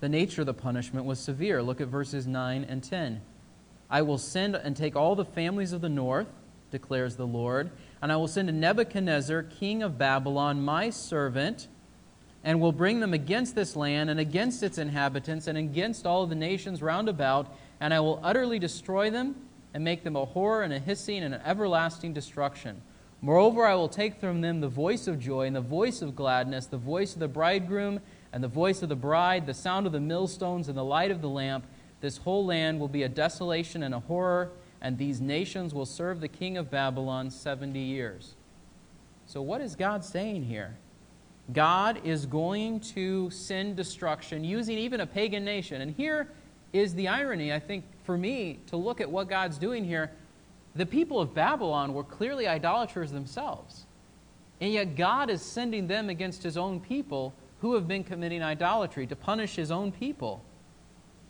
The 0.00 0.08
nature 0.08 0.42
of 0.42 0.46
the 0.46 0.54
punishment 0.54 1.06
was 1.06 1.18
severe. 1.20 1.62
Look 1.62 1.80
at 1.80 1.88
verses 1.88 2.26
9 2.26 2.64
and 2.64 2.82
10. 2.82 3.20
I 3.92 4.02
will 4.02 4.18
send 4.18 4.56
and 4.56 4.76
take 4.76 4.96
all 4.96 5.14
the 5.14 5.24
families 5.24 5.72
of 5.72 5.82
the 5.82 5.88
north, 5.88 6.26
declares 6.72 7.14
the 7.14 7.26
Lord, 7.26 7.70
and 8.00 8.10
I 8.10 8.16
will 8.16 8.26
send 8.26 8.48
to 8.48 8.52
Nebuchadnezzar, 8.52 9.44
king 9.44 9.84
of 9.84 9.98
Babylon, 9.98 10.62
my 10.62 10.90
servant 10.90 11.68
and 12.44 12.60
will 12.60 12.72
bring 12.72 13.00
them 13.00 13.14
against 13.14 13.54
this 13.54 13.76
land 13.76 14.10
and 14.10 14.18
against 14.18 14.62
its 14.62 14.78
inhabitants 14.78 15.46
and 15.46 15.56
against 15.56 16.06
all 16.06 16.26
the 16.26 16.34
nations 16.34 16.82
round 16.82 17.08
about, 17.08 17.54
and 17.80 17.94
I 17.94 18.00
will 18.00 18.18
utterly 18.22 18.58
destroy 18.58 19.10
them 19.10 19.36
and 19.74 19.84
make 19.84 20.04
them 20.04 20.16
a 20.16 20.24
horror 20.24 20.62
and 20.62 20.72
a 20.72 20.78
hissing 20.78 21.22
and 21.22 21.34
an 21.34 21.42
everlasting 21.44 22.12
destruction. 22.12 22.82
Moreover, 23.20 23.64
I 23.64 23.76
will 23.76 23.88
take 23.88 24.18
from 24.18 24.40
them 24.40 24.60
the 24.60 24.68
voice 24.68 25.06
of 25.06 25.20
joy 25.20 25.46
and 25.46 25.54
the 25.54 25.60
voice 25.60 26.02
of 26.02 26.16
gladness, 26.16 26.66
the 26.66 26.76
voice 26.76 27.14
of 27.14 27.20
the 27.20 27.28
bridegroom 27.28 28.00
and 28.32 28.42
the 28.42 28.48
voice 28.48 28.82
of 28.82 28.88
the 28.88 28.96
bride, 28.96 29.46
the 29.46 29.54
sound 29.54 29.86
of 29.86 29.92
the 29.92 30.00
millstones 30.00 30.68
and 30.68 30.76
the 30.76 30.84
light 30.84 31.12
of 31.12 31.20
the 31.20 31.28
lamp. 31.28 31.64
This 32.02 32.18
whole 32.18 32.44
land 32.44 32.80
will 32.80 32.88
be 32.88 33.04
a 33.04 33.08
desolation 33.08 33.84
and 33.84 33.94
a 33.94 34.00
horror, 34.00 34.50
and 34.80 34.98
these 34.98 35.20
nations 35.20 35.72
will 35.72 35.86
serve 35.86 36.20
the 36.20 36.28
king 36.28 36.56
of 36.58 36.68
Babylon 36.70 37.30
70 37.30 37.78
years. 37.78 38.34
So, 39.24 39.40
what 39.40 39.60
is 39.60 39.76
God 39.76 40.04
saying 40.04 40.42
here? 40.42 40.76
God 41.52 42.00
is 42.04 42.26
going 42.26 42.80
to 42.80 43.30
send 43.30 43.76
destruction 43.76 44.42
using 44.42 44.78
even 44.78 45.00
a 45.00 45.06
pagan 45.06 45.44
nation. 45.44 45.80
And 45.80 45.94
here 45.94 46.28
is 46.72 46.92
the 46.94 47.06
irony, 47.06 47.52
I 47.52 47.60
think, 47.60 47.84
for 48.04 48.18
me 48.18 48.58
to 48.66 48.76
look 48.76 49.00
at 49.00 49.10
what 49.10 49.28
God's 49.28 49.56
doing 49.56 49.84
here. 49.84 50.10
The 50.74 50.86
people 50.86 51.20
of 51.20 51.34
Babylon 51.34 51.94
were 51.94 52.04
clearly 52.04 52.48
idolaters 52.48 53.12
themselves. 53.12 53.86
And 54.60 54.72
yet 54.72 54.96
God 54.96 55.30
is 55.30 55.40
sending 55.40 55.86
them 55.86 56.08
against 56.08 56.42
his 56.42 56.56
own 56.56 56.80
people 56.80 57.32
who 57.60 57.74
have 57.74 57.86
been 57.86 58.02
committing 58.02 58.42
idolatry 58.42 59.06
to 59.06 59.14
punish 59.14 59.54
his 59.54 59.70
own 59.70 59.92
people. 59.92 60.42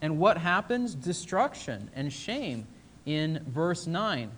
And 0.02 0.18
what 0.18 0.37
happens? 0.37 0.94
Destruction 0.94 1.88
and 1.94 2.12
shame 2.12 2.66
in 3.06 3.40
verse 3.47 3.87
9. 3.87 4.30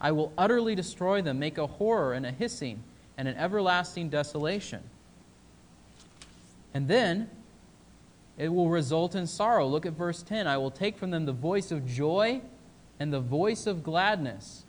I 0.00 0.12
will 0.12 0.32
utterly 0.38 0.76
destroy 0.76 1.20
them, 1.22 1.40
make 1.40 1.58
a 1.58 1.66
horror 1.66 2.12
and 2.12 2.24
a 2.24 2.30
hissing 2.30 2.82
and 3.18 3.26
an 3.26 3.36
everlasting 3.36 4.08
desolation. 4.08 4.80
And 6.72 6.86
then 6.86 7.28
it 8.38 8.48
will 8.48 8.70
result 8.70 9.16
in 9.16 9.26
sorrow. 9.26 9.66
Look 9.66 9.84
at 9.84 9.94
verse 9.94 10.22
10. 10.22 10.46
I 10.46 10.56
will 10.56 10.70
take 10.70 10.96
from 10.96 11.10
them 11.10 11.26
the 11.26 11.32
voice 11.32 11.72
of 11.72 11.84
joy 11.84 12.40
and 13.00 13.12
the 13.12 13.20
voice 13.20 13.66
of 13.66 13.82
gladness. 13.82 14.64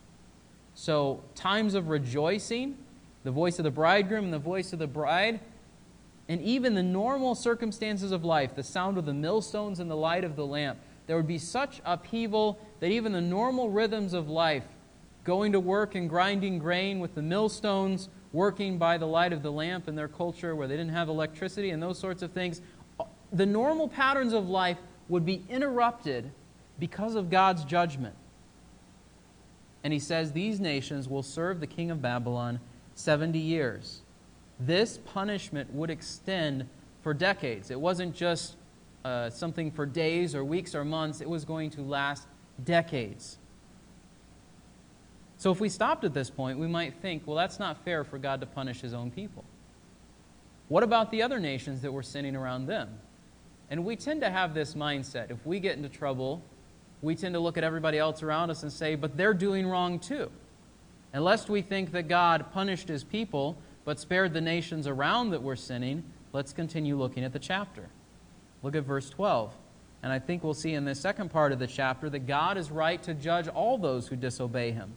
So, 0.73 1.21
times 1.35 1.75
of 1.75 1.89
rejoicing, 1.89 2.77
the 3.23 3.31
voice 3.31 3.59
of 3.59 3.63
the 3.63 3.71
bridegroom 3.71 4.25
and 4.25 4.33
the 4.33 4.39
voice 4.39 4.73
of 4.73 4.79
the 4.79 4.87
bride, 4.87 5.39
and 6.29 6.39
even 6.41 6.75
the 6.75 6.83
normal 6.83 7.33
circumstances 7.33 8.11
of 8.11 8.23
life, 8.23 8.55
the 8.55 8.63
sound 8.63 8.99
of 8.99 9.05
the 9.05 9.13
millstones 9.13 9.79
and 9.79 9.89
the 9.89 9.97
light 9.97 10.23
of 10.23 10.35
the 10.35 10.45
lamp. 10.45 10.77
There 11.07 11.17
would 11.17 11.27
be 11.27 11.39
such 11.39 11.81
upheaval 11.83 12.59
that 12.79 12.91
even 12.91 13.11
the 13.11 13.19
normal 13.19 13.71
rhythms 13.71 14.13
of 14.13 14.29
life, 14.29 14.63
going 15.23 15.51
to 15.51 15.59
work 15.59 15.95
and 15.95 16.07
grinding 16.07 16.59
grain 16.59 16.99
with 16.99 17.15
the 17.15 17.21
millstones, 17.23 18.09
working 18.31 18.77
by 18.77 18.99
the 18.99 19.07
light 19.07 19.33
of 19.33 19.41
the 19.41 19.51
lamp 19.51 19.87
in 19.87 19.95
their 19.95 20.07
culture 20.07 20.55
where 20.55 20.67
they 20.67 20.77
didn't 20.77 20.93
have 20.93 21.09
electricity 21.09 21.71
and 21.71 21.81
those 21.81 21.97
sorts 21.97 22.21
of 22.21 22.31
things, 22.31 22.61
the 23.33 23.45
normal 23.45 23.87
patterns 23.87 24.33
of 24.33 24.47
life 24.47 24.77
would 25.07 25.25
be 25.25 25.43
interrupted 25.49 26.29
because 26.77 27.15
of 27.15 27.31
God's 27.31 27.65
judgment. 27.65 28.15
And 29.83 29.91
he 29.91 29.99
says 29.99 30.31
these 30.31 30.59
nations 30.59 31.07
will 31.09 31.23
serve 31.23 31.59
the 31.59 31.67
king 31.67 31.89
of 31.89 32.03
Babylon 32.03 32.59
70 32.93 33.39
years. 33.39 34.01
This 34.59 34.97
punishment 34.97 35.73
would 35.73 35.89
extend 35.89 36.67
for 37.01 37.13
decades. 37.13 37.71
It 37.71 37.79
wasn't 37.79 38.13
just 38.13 38.55
uh, 39.05 39.29
something 39.29 39.71
for 39.71 39.85
days 39.85 40.35
or 40.35 40.43
weeks 40.43 40.75
or 40.75 40.83
months, 40.83 41.21
it 41.21 41.29
was 41.29 41.45
going 41.45 41.69
to 41.71 41.81
last 41.81 42.27
decades. 42.65 43.37
So 45.37 45.51
if 45.51 45.61
we 45.61 45.69
stopped 45.69 46.03
at 46.03 46.13
this 46.13 46.29
point, 46.29 46.59
we 46.59 46.67
might 46.67 46.93
think, 46.95 47.23
well, 47.25 47.37
that's 47.37 47.59
not 47.59 47.83
fair 47.85 48.03
for 48.03 48.17
God 48.17 48.41
to 48.41 48.45
punish 48.45 48.81
his 48.81 48.93
own 48.93 49.09
people. 49.09 49.45
What 50.67 50.83
about 50.83 51.11
the 51.11 51.21
other 51.21 51.39
nations 51.39 51.81
that 51.81 51.93
were 51.93 52.03
sinning 52.03 52.35
around 52.35 52.67
them? 52.67 52.89
And 53.69 53.85
we 53.85 53.95
tend 53.95 54.19
to 54.21 54.29
have 54.29 54.53
this 54.53 54.73
mindset. 54.73 55.31
If 55.31 55.45
we 55.45 55.61
get 55.61 55.77
into 55.77 55.87
trouble, 55.87 56.41
we 57.01 57.15
tend 57.15 57.33
to 57.35 57.39
look 57.39 57.57
at 57.57 57.63
everybody 57.63 57.97
else 57.97 58.21
around 58.21 58.49
us 58.49 58.63
and 58.63 58.71
say, 58.71 58.95
but 58.95 59.15
they're 59.15 59.33
doing 59.33 59.65
wrong 59.65 59.99
too. 59.99 60.29
And 61.13 61.23
lest 61.23 61.49
we 61.49 61.61
think 61.61 61.91
that 61.93 62.07
God 62.07 62.51
punished 62.51 62.87
his 62.87 63.03
people 63.03 63.57
but 63.85 63.99
spared 63.99 64.33
the 64.33 64.41
nations 64.41 64.87
around 64.87 65.31
that 65.31 65.41
were 65.41 65.55
sinning, 65.55 66.03
let's 66.33 66.53
continue 66.53 66.97
looking 66.97 67.23
at 67.23 67.33
the 67.33 67.39
chapter. 67.39 67.89
Look 68.63 68.75
at 68.75 68.83
verse 68.83 69.09
12. 69.09 69.53
And 70.01 70.11
I 70.11 70.19
think 70.19 70.43
we'll 70.43 70.53
see 70.53 70.73
in 70.73 70.85
the 70.85 70.95
second 70.95 71.29
part 71.31 71.51
of 71.51 71.59
the 71.59 71.67
chapter 71.67 72.09
that 72.09 72.27
God 72.27 72.57
is 72.57 72.71
right 72.71 73.01
to 73.03 73.13
judge 73.13 73.47
all 73.47 73.77
those 73.77 74.07
who 74.07 74.15
disobey 74.15 74.71
him. 74.71 74.93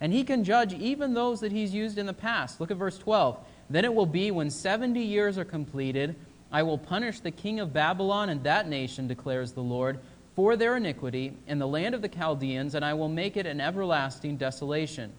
And 0.00 0.12
he 0.12 0.24
can 0.24 0.44
judge 0.44 0.74
even 0.74 1.14
those 1.14 1.40
that 1.40 1.52
he's 1.52 1.74
used 1.74 1.98
in 1.98 2.06
the 2.06 2.12
past. 2.12 2.60
Look 2.60 2.70
at 2.70 2.76
verse 2.76 2.98
12. 2.98 3.38
Then 3.70 3.84
it 3.84 3.94
will 3.94 4.06
be 4.06 4.30
when 4.30 4.50
70 4.50 5.00
years 5.00 5.38
are 5.38 5.44
completed 5.44 6.16
I 6.52 6.62
will 6.62 6.76
punish 6.76 7.20
the 7.20 7.30
king 7.30 7.60
of 7.60 7.72
Babylon 7.72 8.28
and 8.28 8.44
that 8.44 8.68
nation, 8.68 9.08
declares 9.08 9.52
the 9.52 9.62
Lord, 9.62 9.98
for 10.36 10.54
their 10.54 10.76
iniquity 10.76 11.34
in 11.46 11.58
the 11.58 11.66
land 11.66 11.94
of 11.94 12.02
the 12.02 12.08
Chaldeans, 12.08 12.74
and 12.74 12.84
I 12.84 12.92
will 12.92 13.08
make 13.08 13.38
it 13.38 13.46
an 13.46 13.60
everlasting 13.60 14.36
desolation. 14.36 15.12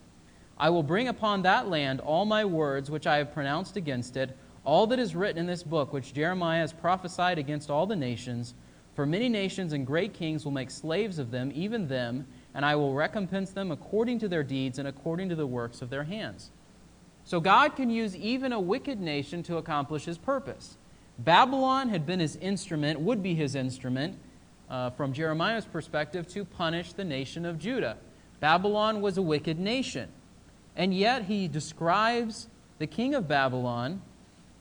I 0.57 0.69
will 0.69 0.83
bring 0.83 1.07
upon 1.07 1.41
that 1.41 1.67
land 1.67 2.00
all 2.00 2.25
my 2.25 2.45
words 2.45 2.91
which 2.91 3.07
I 3.07 3.17
have 3.17 3.33
pronounced 3.33 3.75
against 3.75 4.17
it, 4.17 4.38
all 4.63 4.88
that 4.88 5.00
is 5.00 5.15
written 5.15 5.39
in 5.39 5.48
this 5.48 5.63
book 5.63 5.91
which 5.91 6.13
Jeremiah 6.13 6.62
has 6.62 6.74
prophesied 6.74 7.38
against 7.38 7.69
all 7.69 7.86
the 7.86 7.95
nations. 7.95 8.53
For 8.95 9.05
many 9.05 9.27
nations 9.27 9.74
and 9.74 9.88
great 9.88 10.13
kings 10.13 10.45
will 10.45 10.51
make 10.51 10.69
slaves 10.69 11.17
of 11.17 11.31
them, 11.31 11.51
even 11.55 11.88
them, 11.88 12.27
and 12.53 12.63
I 12.63 12.75
will 12.75 12.93
recompense 12.93 13.50
them 13.50 13.72
according 13.72 14.19
to 14.19 14.27
their 14.27 14.43
deeds 14.43 14.77
and 14.77 14.88
according 14.88 15.29
to 15.29 15.36
the 15.36 15.48
works 15.48 15.81
of 15.81 15.89
their 15.89 16.03
hands. 16.03 16.51
So 17.25 17.39
God 17.39 17.75
can 17.75 17.89
use 17.89 18.15
even 18.15 18.53
a 18.53 18.60
wicked 18.60 19.00
nation 19.00 19.43
to 19.43 19.57
accomplish 19.57 20.05
his 20.05 20.17
purpose. 20.17 20.77
Babylon 21.17 21.89
had 21.89 22.05
been 22.05 22.19
his 22.19 22.36
instrument, 22.36 23.00
would 23.00 23.24
be 23.24 23.33
his 23.33 23.55
instrument, 23.55 24.17
uh, 24.69 24.89
from 24.91 25.13
Jeremiah's 25.13 25.65
perspective, 25.65 26.27
to 26.29 26.45
punish 26.45 26.93
the 26.93 27.03
nation 27.03 27.45
of 27.45 27.60
Judah. 27.60 27.98
Babylon 28.39 29.01
was 29.01 29.17
a 29.17 29.22
wicked 29.22 29.60
nation. 29.60 30.10
And 30.75 30.94
yet 30.94 31.25
he 31.25 31.48
describes 31.48 32.48
the 32.80 32.88
king 32.88 33.13
of 33.13 33.27
Babylon 33.27 34.01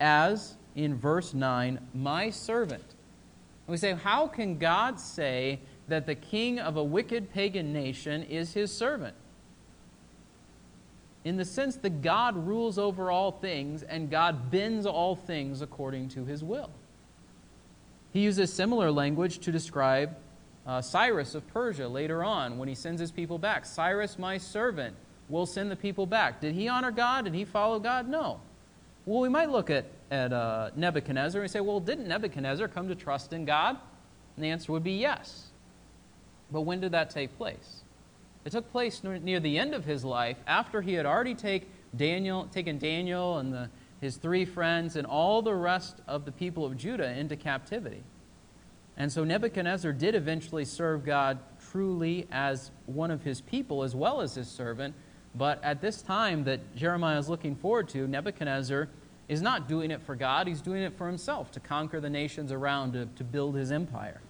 as, 0.00 0.54
in 0.74 0.96
verse 0.96 1.32
9, 1.32 1.78
my 1.94 2.30
servant. 2.30 2.82
And 2.82 3.72
we 3.72 3.76
say, 3.76 3.92
how 3.92 4.26
can 4.26 4.58
God 4.58 5.00
say 5.00 5.60
that 5.88 6.06
the 6.06 6.14
king 6.14 6.58
of 6.58 6.76
a 6.76 6.84
wicked 6.84 7.32
pagan 7.32 7.72
nation 7.72 8.22
is 8.24 8.52
his 8.52 8.70
servant? 8.70 9.14
in 11.24 11.36
the 11.36 11.44
sense 11.44 11.76
that 11.76 12.02
God 12.02 12.36
rules 12.36 12.78
over 12.78 13.10
all 13.10 13.30
things 13.30 13.82
and 13.82 14.10
God 14.10 14.50
bends 14.50 14.86
all 14.86 15.14
things 15.14 15.62
according 15.62 16.08
to 16.10 16.24
his 16.24 16.42
will. 16.42 16.70
He 18.12 18.20
uses 18.20 18.52
similar 18.52 18.90
language 18.90 19.38
to 19.40 19.52
describe 19.52 20.16
uh, 20.66 20.82
Cyrus 20.82 21.34
of 21.34 21.46
Persia 21.48 21.88
later 21.88 22.22
on 22.22 22.58
when 22.58 22.68
he 22.68 22.74
sends 22.74 23.00
his 23.00 23.10
people 23.10 23.38
back. 23.38 23.64
Cyrus, 23.64 24.18
my 24.18 24.36
servant, 24.36 24.96
will 25.32 25.46
send 25.46 25.70
the 25.70 25.76
people 25.76 26.04
back. 26.04 26.42
Did 26.42 26.54
he 26.54 26.68
honor 26.68 26.90
God? 26.90 27.24
Did 27.24 27.34
he 27.34 27.46
follow 27.46 27.80
God? 27.80 28.06
No. 28.06 28.38
Well, 29.06 29.22
we 29.22 29.30
might 29.30 29.50
look 29.50 29.70
at, 29.70 29.86
at 30.10 30.30
uh, 30.30 30.70
Nebuchadnezzar 30.76 31.40
and 31.40 31.50
say, 31.50 31.60
well, 31.60 31.80
didn't 31.80 32.06
Nebuchadnezzar 32.06 32.68
come 32.68 32.86
to 32.88 32.94
trust 32.94 33.32
in 33.32 33.46
God? 33.46 33.78
And 34.36 34.44
the 34.44 34.50
answer 34.50 34.72
would 34.72 34.84
be 34.84 34.92
yes. 34.92 35.46
But 36.52 36.60
when 36.60 36.80
did 36.80 36.92
that 36.92 37.08
take 37.08 37.36
place? 37.38 37.82
It 38.44 38.52
took 38.52 38.70
place 38.70 39.02
near 39.02 39.40
the 39.40 39.58
end 39.58 39.74
of 39.74 39.86
his 39.86 40.04
life 40.04 40.36
after 40.46 40.82
he 40.82 40.92
had 40.92 41.06
already 41.06 41.34
take 41.34 41.68
Daniel, 41.96 42.46
taken 42.52 42.76
Daniel 42.78 43.38
and 43.38 43.52
the, 43.52 43.70
his 44.02 44.16
three 44.16 44.44
friends 44.44 44.96
and 44.96 45.06
all 45.06 45.40
the 45.40 45.54
rest 45.54 46.02
of 46.06 46.26
the 46.26 46.32
people 46.32 46.66
of 46.66 46.76
Judah 46.76 47.10
into 47.10 47.36
captivity. 47.36 48.02
And 48.98 49.10
so 49.10 49.24
Nebuchadnezzar 49.24 49.92
did 49.92 50.14
eventually 50.14 50.66
serve 50.66 51.06
God 51.06 51.38
truly 51.70 52.26
as 52.30 52.70
one 52.84 53.10
of 53.10 53.22
his 53.22 53.40
people 53.40 53.82
as 53.82 53.94
well 53.94 54.20
as 54.20 54.34
his 54.34 54.48
servant. 54.48 54.94
But 55.34 55.62
at 55.64 55.80
this 55.80 56.02
time 56.02 56.44
that 56.44 56.76
Jeremiah 56.76 57.18
is 57.18 57.28
looking 57.28 57.56
forward 57.56 57.88
to, 57.90 58.06
Nebuchadnezzar 58.06 58.88
is 59.28 59.40
not 59.40 59.68
doing 59.68 59.90
it 59.90 60.02
for 60.02 60.14
God, 60.14 60.46
he's 60.46 60.60
doing 60.60 60.82
it 60.82 60.96
for 60.98 61.06
himself 61.06 61.50
to 61.52 61.60
conquer 61.60 62.00
the 62.00 62.10
nations 62.10 62.52
around, 62.52 62.92
to, 62.92 63.06
to 63.16 63.24
build 63.24 63.54
his 63.54 63.72
empire. 63.72 64.20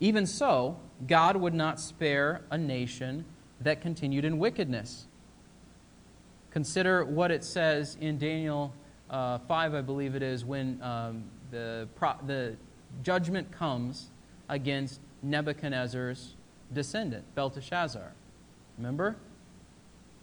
Even 0.00 0.26
so, 0.26 0.76
God 1.06 1.36
would 1.36 1.54
not 1.54 1.80
spare 1.80 2.42
a 2.50 2.58
nation 2.58 3.24
that 3.60 3.80
continued 3.80 4.24
in 4.24 4.38
wickedness. 4.38 5.06
Consider 6.50 7.04
what 7.04 7.30
it 7.30 7.44
says 7.44 7.96
in 8.00 8.18
Daniel 8.18 8.72
uh, 9.10 9.38
5, 9.38 9.74
I 9.74 9.80
believe 9.80 10.14
it 10.14 10.22
is, 10.22 10.44
when 10.44 10.80
um, 10.82 11.24
the, 11.50 11.88
pro- 11.96 12.16
the 12.26 12.56
judgment 13.02 13.50
comes 13.50 14.08
against 14.48 15.00
Nebuchadnezzar's 15.22 16.34
descendant, 16.72 17.24
Belteshazzar. 17.34 18.12
Remember? 18.78 19.16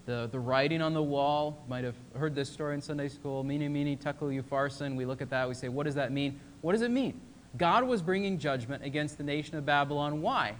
The, 0.06 0.30
the 0.32 0.40
writing 0.40 0.82
on 0.82 0.94
the 0.94 1.04
wall, 1.04 1.64
might 1.68 1.84
have 1.84 1.96
heard 2.16 2.36
this 2.36 2.50
story 2.50 2.76
in 2.76 2.82
Sunday 2.82 3.10
school, 3.10 3.44
Mene, 3.44 3.72
mene, 3.72 3.98
tekel, 3.98 4.28
upharsin. 4.30 4.96
We 4.96 5.06
look 5.06 5.22
at 5.22 5.30
that, 5.32 5.48
we 5.48 5.54
say, 5.56 5.68
what 5.68 5.86
does 5.86 5.96
that 5.96 6.12
mean? 6.12 6.40
What 6.62 6.74
does 6.74 6.82
it 6.82 6.92
mean? 6.92 7.20
God 7.58 7.84
was 7.86 8.02
bringing 8.02 8.38
judgment 8.38 8.84
against 8.84 9.18
the 9.18 9.24
nation 9.24 9.58
of 9.58 9.66
Babylon. 9.66 10.22
Why? 10.22 10.56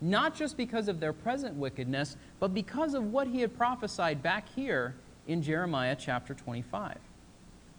Not 0.00 0.34
just 0.34 0.56
because 0.56 0.88
of 0.88 1.00
their 1.00 1.12
present 1.12 1.54
wickedness, 1.56 2.16
but 2.40 2.54
because 2.54 2.94
of 2.94 3.12
what 3.12 3.26
he 3.26 3.40
had 3.40 3.56
prophesied 3.56 4.22
back 4.22 4.48
here 4.48 4.94
in 5.26 5.42
Jeremiah 5.42 5.96
chapter 5.98 6.34
25. 6.34 6.98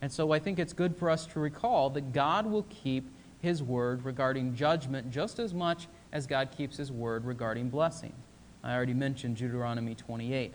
And 0.01 0.11
so 0.11 0.31
I 0.31 0.39
think 0.39 0.59
it's 0.59 0.73
good 0.73 0.95
for 0.95 1.09
us 1.09 1.25
to 1.27 1.39
recall 1.39 1.89
that 1.91 2.13
God 2.13 2.45
will 2.45 2.65
keep 2.69 3.09
his 3.41 3.63
word 3.63 4.05
regarding 4.05 4.55
judgment 4.55 5.11
just 5.11 5.39
as 5.39 5.53
much 5.53 5.88
as 6.11 6.27
God 6.27 6.49
keeps 6.55 6.77
his 6.77 6.91
word 6.91 7.25
regarding 7.25 7.69
blessing. 7.69 8.13
I 8.63 8.73
already 8.73 8.93
mentioned 8.93 9.37
Deuteronomy 9.37 9.95
28. 9.95 10.53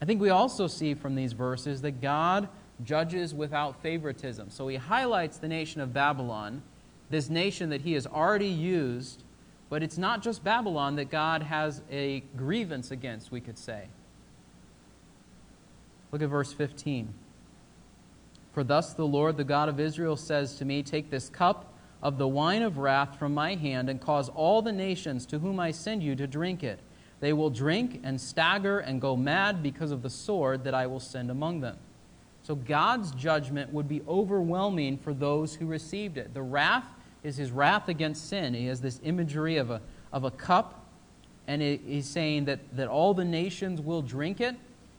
I 0.00 0.04
think 0.04 0.20
we 0.20 0.30
also 0.30 0.66
see 0.66 0.94
from 0.94 1.14
these 1.14 1.32
verses 1.32 1.82
that 1.82 2.00
God 2.00 2.48
judges 2.84 3.34
without 3.34 3.82
favoritism. 3.82 4.50
So 4.50 4.68
he 4.68 4.76
highlights 4.76 5.38
the 5.38 5.48
nation 5.48 5.80
of 5.80 5.92
Babylon 5.92 6.62
this 7.10 7.28
nation 7.28 7.70
that 7.70 7.82
he 7.82 7.92
has 7.94 8.06
already 8.06 8.46
used, 8.46 9.24
but 9.68 9.82
it's 9.82 9.98
not 9.98 10.22
just 10.22 10.42
Babylon 10.42 10.96
that 10.96 11.10
God 11.10 11.42
has 11.42 11.82
a 11.90 12.20
grievance 12.36 12.90
against, 12.90 13.32
we 13.32 13.40
could 13.40 13.58
say. 13.58 13.88
Look 16.12 16.22
at 16.22 16.28
verse 16.28 16.52
15. 16.52 17.12
For 18.52 18.64
thus 18.64 18.94
the 18.94 19.06
Lord, 19.06 19.36
the 19.36 19.44
God 19.44 19.68
of 19.68 19.78
Israel, 19.78 20.16
says 20.16 20.56
to 20.56 20.64
me, 20.64 20.82
Take 20.82 21.10
this 21.10 21.28
cup 21.28 21.72
of 22.02 22.16
the 22.16 22.26
wine 22.26 22.62
of 22.62 22.78
wrath 22.78 23.18
from 23.18 23.34
my 23.34 23.54
hand, 23.54 23.90
and 23.90 24.00
cause 24.00 24.28
all 24.30 24.62
the 24.62 24.72
nations 24.72 25.26
to 25.26 25.40
whom 25.40 25.60
I 25.60 25.70
send 25.70 26.02
you 26.02 26.16
to 26.16 26.26
drink 26.26 26.62
it. 26.62 26.80
They 27.20 27.32
will 27.32 27.50
drink 27.50 28.00
and 28.02 28.20
stagger 28.20 28.80
and 28.80 29.00
go 29.00 29.16
mad 29.16 29.62
because 29.62 29.90
of 29.90 30.02
the 30.02 30.10
sword 30.10 30.64
that 30.64 30.74
I 30.74 30.86
will 30.86 31.00
send 31.00 31.30
among 31.30 31.60
them. 31.60 31.76
So 32.42 32.54
God's 32.54 33.10
judgment 33.12 33.72
would 33.72 33.88
be 33.88 34.02
overwhelming 34.08 34.98
for 34.98 35.12
those 35.12 35.54
who 35.54 35.66
received 35.66 36.16
it. 36.16 36.32
The 36.32 36.42
wrath 36.42 36.86
is 37.22 37.36
his 37.36 37.52
wrath 37.52 37.88
against 37.88 38.28
sin. 38.28 38.54
He 38.54 38.66
has 38.66 38.80
this 38.80 39.00
imagery 39.04 39.58
of 39.58 39.70
a, 39.70 39.82
of 40.12 40.24
a 40.24 40.30
cup, 40.30 40.86
and 41.46 41.60
he's 41.60 42.08
saying 42.08 42.46
that, 42.46 42.60
that 42.76 42.88
all 42.88 43.12
the 43.12 43.24
nations 43.24 43.80
will 43.80 44.00
drink 44.00 44.40
it. 44.40 44.56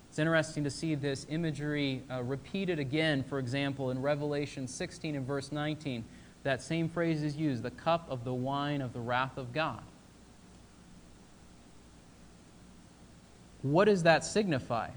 It's 0.10 0.20
interesting 0.20 0.64
to 0.66 0.70
see 0.70 0.94
this 0.94 1.26
imagery 1.30 2.04
uh, 2.12 2.22
repeated 2.22 2.80
again, 2.80 3.24
for 3.24 3.40
example, 3.40 3.92
in 3.92 4.02
Revelation 4.02 4.68
16 4.68 5.16
and 5.16 5.26
verse 5.26 5.52
19. 5.52 6.04
That 6.44 6.62
same 6.62 6.90
phrase 6.90 7.24
is 7.24 7.36
used 7.36 7.64
the 7.64 7.72
cup 7.72 8.08
of 8.10 8.24
the 8.24 8.34
wine 8.34 8.82
of 8.82 8.94
the 8.94 9.00
wrath 9.00 9.38
of 9.38 9.54
God. 9.54 9.82
What 13.62 13.86
does 13.86 14.04
that 14.04 14.26
signify? 14.26 14.90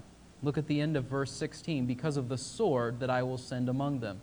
Look 0.43 0.59
at 0.59 0.67
the 0.67 0.81
end 0.81 0.97
of 0.97 1.05
verse 1.05 1.31
16 1.33 1.87
because 1.87 2.17
of 2.17 2.29
the 2.29 2.39
sword 2.39 3.01
that 3.01 3.11
I 3.11 3.23
will 3.23 3.39
send 3.39 3.69
among 3.69 4.01
them. 4.01 4.21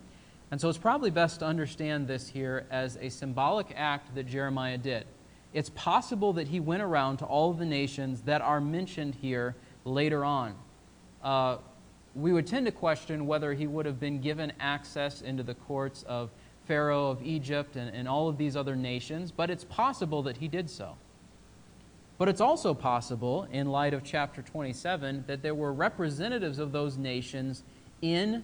And 0.52 0.60
so 0.60 0.68
it's 0.68 0.78
probably 0.78 1.12
best 1.12 1.40
to 1.40 1.46
understand 1.46 2.08
this 2.08 2.28
here 2.28 2.66
as 2.70 2.98
a 3.02 3.10
symbolic 3.10 3.74
act 3.76 4.14
that 4.16 4.28
Jeremiah 4.28 4.78
did. 4.78 5.06
It's 5.54 5.70
possible 5.70 6.34
that 6.34 6.48
he 6.48 6.60
went 6.60 6.82
around 6.82 7.18
to 7.18 7.26
all 7.26 7.52
of 7.52 7.58
the 7.58 7.66
nations 7.66 8.22
that 8.22 8.42
are 8.42 8.62
mentioned 8.62 9.16
here 9.16 9.56
later 9.86 10.26
on. 10.26 10.56
Uh, 11.24 11.58
we 12.16 12.34
would 12.34 12.48
tend 12.48 12.66
to 12.66 12.72
question 12.72 13.26
whether 13.26 13.54
he 13.54 13.68
would 13.68 13.86
have 13.86 14.00
been 14.00 14.20
given 14.20 14.52
access 14.60 15.22
into 15.22 15.44
the 15.44 15.54
courts 15.54 16.04
of 16.04 16.30
Pharaoh 16.68 17.10
of 17.10 17.24
Egypt 17.24 17.76
and, 17.76 17.94
and 17.96 18.08
all 18.08 18.28
of 18.28 18.38
these 18.38 18.56
other 18.56 18.76
nations, 18.76 19.32
but 19.32 19.50
it's 19.50 19.64
possible 19.64 20.22
that 20.24 20.38
he 20.38 20.48
did 20.48 20.70
so. 20.70 20.96
But 22.22 22.30
it's 22.30 22.40
also 22.40 22.76
possible, 22.76 23.48
in 23.52 23.72
light 23.72 23.96
of 23.96 24.04
chapter 24.04 24.44
27, 24.44 25.24
that 25.26 25.42
there 25.42 25.56
were 25.56 25.74
representatives 25.74 26.60
of 26.60 26.72
those 26.72 26.96
nations 26.96 27.64
in 28.04 28.44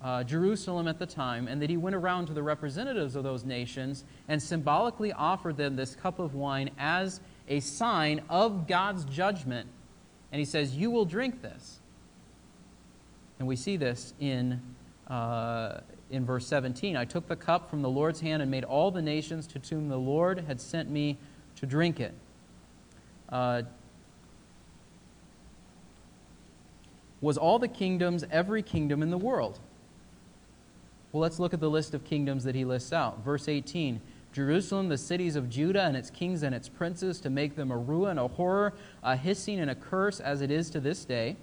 uh, 0.00 0.22
Jerusalem 0.22 0.86
at 0.86 1.00
the 1.00 1.06
time, 1.06 1.48
and 1.48 1.60
that 1.60 1.68
he 1.68 1.76
went 1.76 1.96
around 1.96 2.26
to 2.26 2.32
the 2.32 2.42
representatives 2.44 3.16
of 3.16 3.24
those 3.24 3.44
nations 3.44 4.04
and 4.28 4.40
symbolically 4.40 5.12
offered 5.12 5.56
them 5.56 5.74
this 5.74 5.96
cup 5.96 6.20
of 6.20 6.36
wine 6.36 6.70
as 6.78 7.20
a 7.48 7.58
sign 7.58 8.22
of 8.30 8.68
God's 8.68 9.04
judgment. 9.06 9.68
And 10.30 10.38
he 10.38 10.44
says, 10.44 10.76
You 10.76 10.92
will 10.92 11.04
drink 11.04 11.42
this. 11.42 11.80
And 13.40 13.48
we 13.48 13.56
see 13.56 13.76
this 13.76 14.14
in, 14.20 14.62
uh, 15.08 15.80
in 16.10 16.24
verse 16.24 16.46
17. 16.46 16.96
I 16.96 17.06
took 17.06 17.26
the 17.26 17.34
cup 17.34 17.68
from 17.68 17.82
the 17.82 17.90
Lord's 17.90 18.20
hand 18.20 18.40
and 18.40 18.52
made 18.52 18.62
all 18.62 18.92
the 18.92 19.02
nations 19.02 19.48
to 19.48 19.58
whom 19.58 19.88
the 19.88 19.98
Lord 19.98 20.44
had 20.46 20.60
sent 20.60 20.88
me 20.88 21.18
to 21.56 21.66
drink 21.66 21.98
it. 21.98 22.14
Uh, 23.34 23.62
was 27.20 27.36
all 27.36 27.58
the 27.58 27.66
kingdoms, 27.66 28.24
every 28.30 28.62
kingdom 28.62 29.02
in 29.02 29.10
the 29.10 29.18
world. 29.18 29.58
Well, 31.10 31.20
let's 31.20 31.40
look 31.40 31.52
at 31.52 31.58
the 31.58 31.68
list 31.68 31.94
of 31.94 32.04
kingdoms 32.04 32.44
that 32.44 32.54
he 32.54 32.64
lists 32.64 32.92
out. 32.92 33.24
Verse 33.24 33.48
18 33.48 34.00
Jerusalem, 34.32 34.88
the 34.88 34.98
cities 34.98 35.34
of 35.34 35.50
Judah, 35.50 35.82
and 35.82 35.96
its 35.96 36.10
kings 36.10 36.44
and 36.44 36.54
its 36.54 36.68
princes, 36.68 37.20
to 37.22 37.30
make 37.30 37.56
them 37.56 37.72
a 37.72 37.76
ruin, 37.76 38.18
a 38.18 38.28
horror, 38.28 38.72
a 39.02 39.16
hissing, 39.16 39.58
and 39.58 39.70
a 39.70 39.74
curse, 39.74 40.20
as 40.20 40.40
it 40.40 40.52
is 40.52 40.70
to 40.70 40.78
this 40.78 41.04
day. 41.04 41.36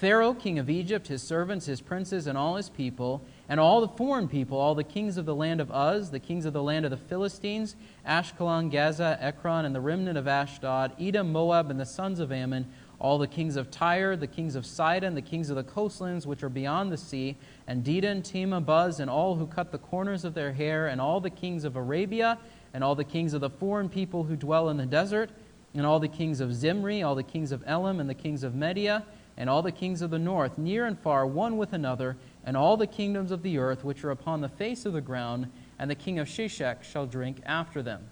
Pharaoh, 0.00 0.32
king 0.32 0.58
of 0.58 0.70
Egypt, 0.70 1.08
his 1.08 1.22
servants, 1.22 1.66
his 1.66 1.82
princes, 1.82 2.26
and 2.26 2.38
all 2.38 2.56
his 2.56 2.70
people, 2.70 3.22
and 3.50 3.60
all 3.60 3.82
the 3.82 3.88
foreign 3.98 4.28
people, 4.28 4.56
all 4.56 4.74
the 4.74 4.82
kings 4.82 5.18
of 5.18 5.26
the 5.26 5.34
land 5.34 5.60
of 5.60 5.70
Uz, 5.70 6.10
the 6.10 6.18
kings 6.18 6.46
of 6.46 6.54
the 6.54 6.62
land 6.62 6.86
of 6.86 6.90
the 6.90 6.96
Philistines, 6.96 7.76
Ashkelon, 8.08 8.72
Gaza, 8.72 9.18
Ekron, 9.20 9.66
and 9.66 9.74
the 9.74 9.80
remnant 9.82 10.16
of 10.16 10.26
Ashdod, 10.26 10.92
Edom, 10.98 11.30
Moab, 11.30 11.70
and 11.70 11.78
the 11.78 11.84
sons 11.84 12.18
of 12.18 12.32
Ammon, 12.32 12.66
all 12.98 13.18
the 13.18 13.26
kings 13.26 13.56
of 13.56 13.70
Tyre, 13.70 14.16
the 14.16 14.26
kings 14.26 14.54
of 14.54 14.64
Sidon, 14.64 15.14
the 15.14 15.20
kings 15.20 15.50
of 15.50 15.56
the 15.56 15.64
coastlands 15.64 16.26
which 16.26 16.42
are 16.42 16.48
beyond 16.48 16.90
the 16.90 16.96
sea, 16.96 17.36
and 17.66 17.84
Dedan, 17.84 18.24
Tema, 18.24 18.62
Buz, 18.62 19.00
and 19.00 19.10
all 19.10 19.34
who 19.34 19.46
cut 19.46 19.70
the 19.70 19.76
corners 19.76 20.24
of 20.24 20.32
their 20.32 20.54
hair, 20.54 20.86
and 20.86 20.98
all 20.98 21.20
the 21.20 21.28
kings 21.28 21.62
of 21.62 21.76
Arabia, 21.76 22.38
and 22.72 22.82
all 22.82 22.94
the 22.94 23.04
kings 23.04 23.34
of 23.34 23.42
the 23.42 23.50
foreign 23.50 23.90
people 23.90 24.24
who 24.24 24.34
dwell 24.34 24.70
in 24.70 24.78
the 24.78 24.86
desert, 24.86 25.28
and 25.74 25.84
all 25.84 26.00
the 26.00 26.08
kings 26.08 26.40
of 26.40 26.54
Zimri, 26.54 27.02
all 27.02 27.14
the 27.14 27.22
kings 27.22 27.52
of 27.52 27.62
Elam, 27.66 28.00
and 28.00 28.08
the 28.08 28.14
kings 28.14 28.42
of 28.42 28.54
Media, 28.54 29.04
and 29.40 29.50
all 29.50 29.62
the 29.62 29.72
kings 29.72 30.02
of 30.02 30.10
the 30.10 30.18
north, 30.18 30.56
near 30.58 30.86
and 30.86 30.96
far, 30.96 31.26
one 31.26 31.56
with 31.56 31.72
another, 31.72 32.16
and 32.44 32.56
all 32.56 32.76
the 32.76 32.86
kingdoms 32.86 33.32
of 33.32 33.42
the 33.42 33.58
earth 33.58 33.82
which 33.82 34.04
are 34.04 34.12
upon 34.12 34.40
the 34.40 34.48
face 34.48 34.86
of 34.86 34.92
the 34.92 35.00
ground, 35.00 35.50
and 35.80 35.90
the 35.90 35.94
king 35.96 36.20
of 36.20 36.28
Sheshach 36.28 36.84
shall 36.84 37.06
drink 37.06 37.38
after 37.44 37.82
them. 37.82 38.04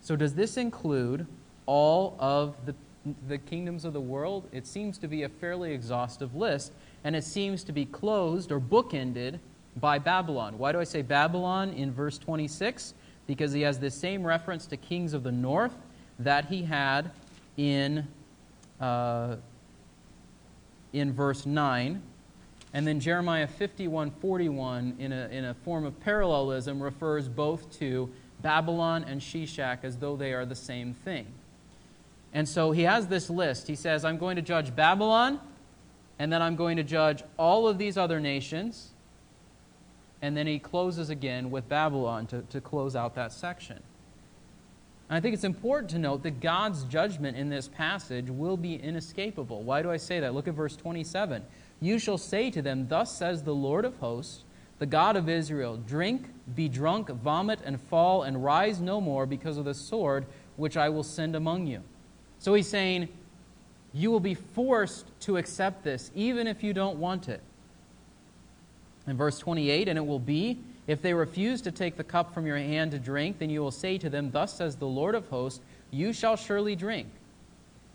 So, 0.00 0.16
does 0.16 0.34
this 0.34 0.56
include 0.56 1.26
all 1.66 2.16
of 2.18 2.56
the 2.64 2.74
the 3.28 3.38
kingdoms 3.38 3.84
of 3.84 3.92
the 3.92 4.00
world, 4.00 4.48
it 4.52 4.66
seems 4.66 4.98
to 4.98 5.08
be 5.08 5.24
a 5.24 5.28
fairly 5.28 5.72
exhaustive 5.72 6.34
list, 6.34 6.72
and 7.04 7.16
it 7.16 7.24
seems 7.24 7.64
to 7.64 7.72
be 7.72 7.84
closed 7.84 8.52
or 8.52 8.60
bookended 8.60 9.38
by 9.76 9.98
Babylon. 9.98 10.58
Why 10.58 10.72
do 10.72 10.78
I 10.78 10.84
say 10.84 11.02
Babylon 11.02 11.70
in 11.70 11.92
verse 11.92 12.18
26? 12.18 12.94
Because 13.26 13.52
he 13.52 13.62
has 13.62 13.78
the 13.78 13.90
same 13.90 14.24
reference 14.24 14.66
to 14.66 14.76
kings 14.76 15.14
of 15.14 15.22
the 15.22 15.32
north 15.32 15.74
that 16.18 16.44
he 16.46 16.62
had 16.62 17.10
in, 17.56 18.06
uh, 18.80 19.36
in 20.92 21.12
verse 21.12 21.46
9. 21.46 22.02
And 22.74 22.86
then 22.86 23.00
Jeremiah 23.00 23.46
51 23.46 24.12
41, 24.12 24.96
in 24.98 25.12
a, 25.12 25.28
in 25.28 25.44
a 25.44 25.54
form 25.54 25.84
of 25.84 25.98
parallelism, 26.00 26.82
refers 26.82 27.28
both 27.28 27.78
to 27.78 28.10
Babylon 28.40 29.04
and 29.04 29.20
Sheshach 29.20 29.84
as 29.84 29.98
though 29.98 30.16
they 30.16 30.32
are 30.32 30.46
the 30.46 30.54
same 30.54 30.94
thing. 30.94 31.26
And 32.32 32.48
so 32.48 32.72
he 32.72 32.82
has 32.82 33.08
this 33.08 33.28
list. 33.28 33.68
He 33.68 33.76
says, 33.76 34.04
I'm 34.04 34.16
going 34.16 34.36
to 34.36 34.42
judge 34.42 34.74
Babylon, 34.74 35.38
and 36.18 36.32
then 36.32 36.40
I'm 36.40 36.56
going 36.56 36.78
to 36.78 36.82
judge 36.82 37.22
all 37.36 37.68
of 37.68 37.76
these 37.76 37.98
other 37.98 38.20
nations. 38.20 38.88
And 40.22 40.36
then 40.36 40.46
he 40.46 40.58
closes 40.58 41.10
again 41.10 41.50
with 41.50 41.68
Babylon 41.68 42.26
to, 42.28 42.42
to 42.42 42.60
close 42.60 42.96
out 42.96 43.16
that 43.16 43.32
section. 43.32 43.82
And 45.12 45.18
I 45.18 45.20
think 45.20 45.34
it's 45.34 45.44
important 45.44 45.90
to 45.90 45.98
note 45.98 46.22
that 46.22 46.40
God's 46.40 46.84
judgment 46.84 47.36
in 47.36 47.50
this 47.50 47.68
passage 47.68 48.30
will 48.30 48.56
be 48.56 48.76
inescapable. 48.76 49.62
Why 49.62 49.82
do 49.82 49.90
I 49.90 49.98
say 49.98 50.20
that? 50.20 50.32
Look 50.32 50.48
at 50.48 50.54
verse 50.54 50.74
27. 50.74 51.42
You 51.82 51.98
shall 51.98 52.16
say 52.16 52.50
to 52.50 52.62
them, 52.62 52.88
Thus 52.88 53.14
says 53.14 53.42
the 53.42 53.54
Lord 53.54 53.84
of 53.84 53.94
hosts, 53.98 54.44
the 54.78 54.86
God 54.86 55.16
of 55.16 55.28
Israel, 55.28 55.76
Drink, 55.76 56.30
be 56.54 56.66
drunk, 56.66 57.10
vomit, 57.10 57.58
and 57.62 57.78
fall, 57.78 58.22
and 58.22 58.42
rise 58.42 58.80
no 58.80 59.02
more 59.02 59.26
because 59.26 59.58
of 59.58 59.66
the 59.66 59.74
sword 59.74 60.24
which 60.56 60.78
I 60.78 60.88
will 60.88 61.02
send 61.02 61.36
among 61.36 61.66
you. 61.66 61.82
So 62.38 62.54
he's 62.54 62.70
saying, 62.70 63.10
you 63.92 64.10
will 64.10 64.18
be 64.18 64.32
forced 64.32 65.04
to 65.20 65.36
accept 65.36 65.84
this, 65.84 66.10
even 66.14 66.46
if 66.46 66.62
you 66.62 66.72
don't 66.72 66.96
want 66.96 67.28
it. 67.28 67.42
In 69.06 69.18
verse 69.18 69.38
28, 69.38 69.88
and 69.88 69.98
it 69.98 70.06
will 70.06 70.18
be, 70.18 70.58
if 70.86 71.00
they 71.00 71.14
refuse 71.14 71.62
to 71.62 71.70
take 71.70 71.96
the 71.96 72.04
cup 72.04 72.34
from 72.34 72.46
your 72.46 72.56
hand 72.56 72.90
to 72.90 72.98
drink, 72.98 73.38
then 73.38 73.50
you 73.50 73.60
will 73.60 73.70
say 73.70 73.98
to 73.98 74.10
them, 74.10 74.30
Thus 74.30 74.54
says 74.54 74.76
the 74.76 74.86
Lord 74.86 75.14
of 75.14 75.28
hosts, 75.28 75.60
you 75.90 76.12
shall 76.12 76.36
surely 76.36 76.74
drink. 76.74 77.08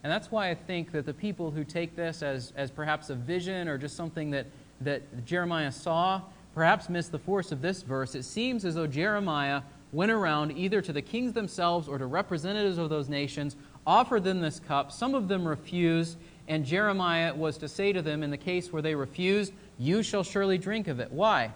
And 0.03 0.11
that's 0.11 0.31
why 0.31 0.49
I 0.49 0.55
think 0.55 0.91
that 0.91 1.05
the 1.05 1.13
people 1.13 1.51
who 1.51 1.63
take 1.63 1.95
this 1.95 2.23
as, 2.23 2.53
as 2.55 2.71
perhaps 2.71 3.09
a 3.09 3.15
vision 3.15 3.67
or 3.67 3.77
just 3.77 3.97
something 3.97 4.31
that, 4.31 4.45
that 4.81 5.25
Jeremiah 5.25 5.71
saw 5.71 6.21
perhaps 6.53 6.89
miss 6.89 7.07
the 7.09 7.19
force 7.19 7.51
of 7.51 7.61
this 7.61 7.81
verse. 7.81 8.15
It 8.15 8.23
seems 8.23 8.63
as 8.63 8.75
though 8.75 8.87
Jeremiah 8.87 9.61
went 9.91 10.11
around 10.11 10.57
either 10.57 10.81
to 10.81 10.93
the 10.93 11.01
kings 11.01 11.33
themselves 11.33 11.87
or 11.87 11.97
to 11.97 12.05
representatives 12.05 12.77
of 12.77 12.89
those 12.89 13.09
nations 13.09 13.55
offered 13.85 14.23
them 14.23 14.41
this 14.41 14.59
cup. 14.59 14.91
Some 14.91 15.15
of 15.15 15.27
them 15.27 15.47
refused, 15.47 16.17
and 16.47 16.65
Jeremiah 16.65 17.33
was 17.33 17.57
to 17.59 17.67
say 17.67 17.93
to 17.93 18.01
them, 18.01 18.21
in 18.23 18.31
the 18.31 18.37
case 18.37 18.71
where 18.71 18.81
they 18.81 18.95
refused, 18.95 19.53
You 19.77 20.03
shall 20.03 20.23
surely 20.23 20.57
drink 20.57 20.87
of 20.87 20.99
it. 20.99 21.11
Why? 21.11 21.51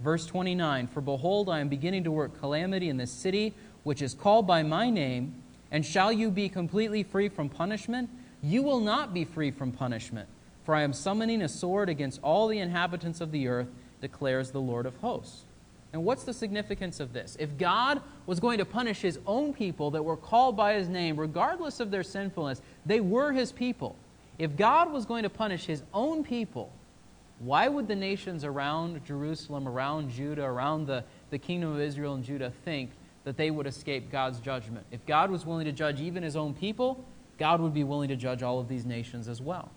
Verse 0.00 0.26
29 0.26 0.88
For 0.88 1.00
behold, 1.00 1.48
I 1.48 1.60
am 1.60 1.68
beginning 1.68 2.04
to 2.04 2.10
work 2.10 2.38
calamity 2.38 2.88
in 2.88 2.96
this 2.96 3.10
city, 3.10 3.54
which 3.82 4.02
is 4.02 4.14
called 4.14 4.46
by 4.46 4.62
my 4.62 4.90
name, 4.90 5.34
and 5.70 5.84
shall 5.84 6.12
you 6.12 6.30
be 6.30 6.48
completely 6.48 7.02
free 7.02 7.28
from 7.28 7.48
punishment? 7.48 8.10
You 8.42 8.62
will 8.62 8.80
not 8.80 9.12
be 9.12 9.24
free 9.24 9.50
from 9.50 9.72
punishment, 9.72 10.28
for 10.64 10.74
I 10.74 10.82
am 10.82 10.92
summoning 10.92 11.42
a 11.42 11.48
sword 11.48 11.88
against 11.88 12.20
all 12.22 12.46
the 12.48 12.58
inhabitants 12.58 13.20
of 13.20 13.32
the 13.32 13.48
earth, 13.48 13.68
declares 14.00 14.50
the 14.50 14.60
Lord 14.60 14.86
of 14.86 14.96
hosts. 14.96 15.44
And 15.92 16.04
what's 16.04 16.24
the 16.24 16.34
significance 16.34 17.00
of 17.00 17.12
this? 17.12 17.36
If 17.40 17.56
God 17.56 18.02
was 18.26 18.40
going 18.40 18.58
to 18.58 18.64
punish 18.64 19.00
his 19.00 19.18
own 19.26 19.54
people 19.54 19.90
that 19.92 20.04
were 20.04 20.18
called 20.18 20.56
by 20.56 20.74
his 20.74 20.88
name, 20.88 21.18
regardless 21.18 21.80
of 21.80 21.90
their 21.90 22.02
sinfulness, 22.02 22.60
they 22.84 23.00
were 23.00 23.32
his 23.32 23.52
people. 23.52 23.96
If 24.38 24.54
God 24.56 24.92
was 24.92 25.06
going 25.06 25.22
to 25.22 25.30
punish 25.30 25.64
his 25.64 25.82
own 25.94 26.22
people, 26.22 26.70
why 27.40 27.68
would 27.68 27.86
the 27.86 27.96
nations 27.96 28.44
around 28.44 29.04
Jerusalem, 29.04 29.68
around 29.68 30.10
Judah, 30.10 30.42
around 30.42 30.86
the, 30.86 31.04
the 31.30 31.38
kingdom 31.38 31.72
of 31.72 31.80
Israel 31.80 32.14
and 32.14 32.24
Judah 32.24 32.52
think 32.64 32.90
that 33.24 33.36
they 33.36 33.50
would 33.50 33.66
escape 33.66 34.10
God's 34.10 34.40
judgment? 34.40 34.84
If 34.90 35.04
God 35.06 35.30
was 35.30 35.46
willing 35.46 35.66
to 35.66 35.72
judge 35.72 36.00
even 36.00 36.22
his 36.22 36.36
own 36.36 36.54
people, 36.54 37.04
God 37.38 37.60
would 37.60 37.72
be 37.72 37.84
willing 37.84 38.08
to 38.08 38.16
judge 38.16 38.42
all 38.42 38.58
of 38.58 38.68
these 38.68 38.84
nations 38.84 39.28
as 39.28 39.40
well. 39.40 39.70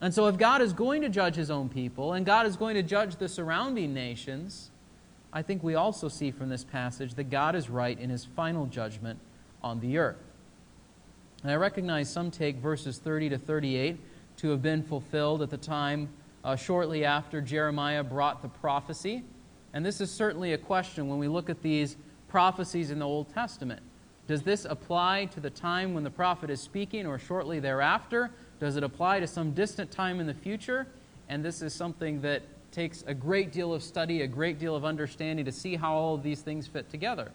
And 0.00 0.14
so, 0.14 0.26
if 0.28 0.38
God 0.38 0.62
is 0.62 0.72
going 0.72 1.02
to 1.02 1.08
judge 1.08 1.34
his 1.34 1.50
own 1.50 1.68
people, 1.68 2.12
and 2.12 2.24
God 2.24 2.46
is 2.46 2.56
going 2.56 2.76
to 2.76 2.82
judge 2.82 3.16
the 3.16 3.28
surrounding 3.28 3.92
nations, 3.92 4.70
I 5.32 5.42
think 5.42 5.62
we 5.62 5.74
also 5.74 6.08
see 6.08 6.30
from 6.30 6.48
this 6.48 6.64
passage 6.64 7.14
that 7.14 7.30
God 7.30 7.54
is 7.54 7.68
right 7.68 7.98
in 7.98 8.08
his 8.08 8.24
final 8.24 8.66
judgment 8.66 9.18
on 9.62 9.80
the 9.80 9.98
earth. 9.98 10.22
And 11.42 11.50
I 11.50 11.56
recognize 11.56 12.08
some 12.08 12.30
take 12.30 12.56
verses 12.56 12.98
30 12.98 13.30
to 13.30 13.38
38 13.38 13.98
to 14.38 14.50
have 14.50 14.62
been 14.62 14.82
fulfilled 14.82 15.42
at 15.42 15.50
the 15.50 15.56
time 15.56 16.08
uh, 16.44 16.56
shortly 16.56 17.04
after 17.04 17.40
Jeremiah 17.40 18.02
brought 18.02 18.42
the 18.42 18.48
prophecy. 18.48 19.24
And 19.72 19.84
this 19.84 20.00
is 20.00 20.10
certainly 20.10 20.52
a 20.52 20.58
question 20.58 21.08
when 21.08 21.18
we 21.18 21.28
look 21.28 21.50
at 21.50 21.62
these 21.62 21.96
prophecies 22.28 22.90
in 22.90 22.98
the 22.98 23.06
Old 23.06 23.32
Testament. 23.32 23.82
Does 24.26 24.42
this 24.42 24.66
apply 24.66 25.26
to 25.26 25.40
the 25.40 25.50
time 25.50 25.94
when 25.94 26.04
the 26.04 26.10
prophet 26.10 26.50
is 26.50 26.60
speaking 26.60 27.06
or 27.06 27.18
shortly 27.18 27.60
thereafter? 27.60 28.30
Does 28.60 28.76
it 28.76 28.82
apply 28.82 29.20
to 29.20 29.26
some 29.26 29.52
distant 29.52 29.90
time 29.90 30.20
in 30.20 30.26
the 30.26 30.34
future? 30.34 30.86
And 31.28 31.44
this 31.44 31.62
is 31.62 31.72
something 31.72 32.20
that 32.22 32.42
takes 32.70 33.02
a 33.06 33.14
great 33.14 33.52
deal 33.52 33.72
of 33.72 33.82
study, 33.82 34.22
a 34.22 34.26
great 34.26 34.58
deal 34.58 34.76
of 34.76 34.84
understanding 34.84 35.44
to 35.44 35.52
see 35.52 35.76
how 35.76 35.94
all 35.94 36.14
of 36.14 36.22
these 36.22 36.42
things 36.42 36.66
fit 36.66 36.90
together. 36.90 37.30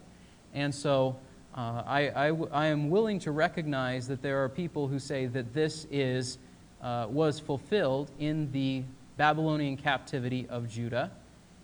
And 0.52 0.72
so 0.72 1.16
uh, 1.56 1.82
I, 1.86 2.08
I, 2.08 2.28
I, 2.52 2.66
am 2.66 2.90
willing 2.90 3.18
to 3.20 3.30
recognize 3.30 4.08
that 4.08 4.22
there 4.22 4.42
are 4.42 4.48
people 4.48 4.88
who 4.88 4.98
say 4.98 5.26
that 5.26 5.54
this 5.54 5.86
is, 5.90 6.38
uh, 6.84 7.06
was 7.08 7.40
fulfilled 7.40 8.10
in 8.20 8.52
the 8.52 8.84
Babylonian 9.16 9.76
captivity 9.76 10.46
of 10.48 10.68
Judah. 10.68 11.10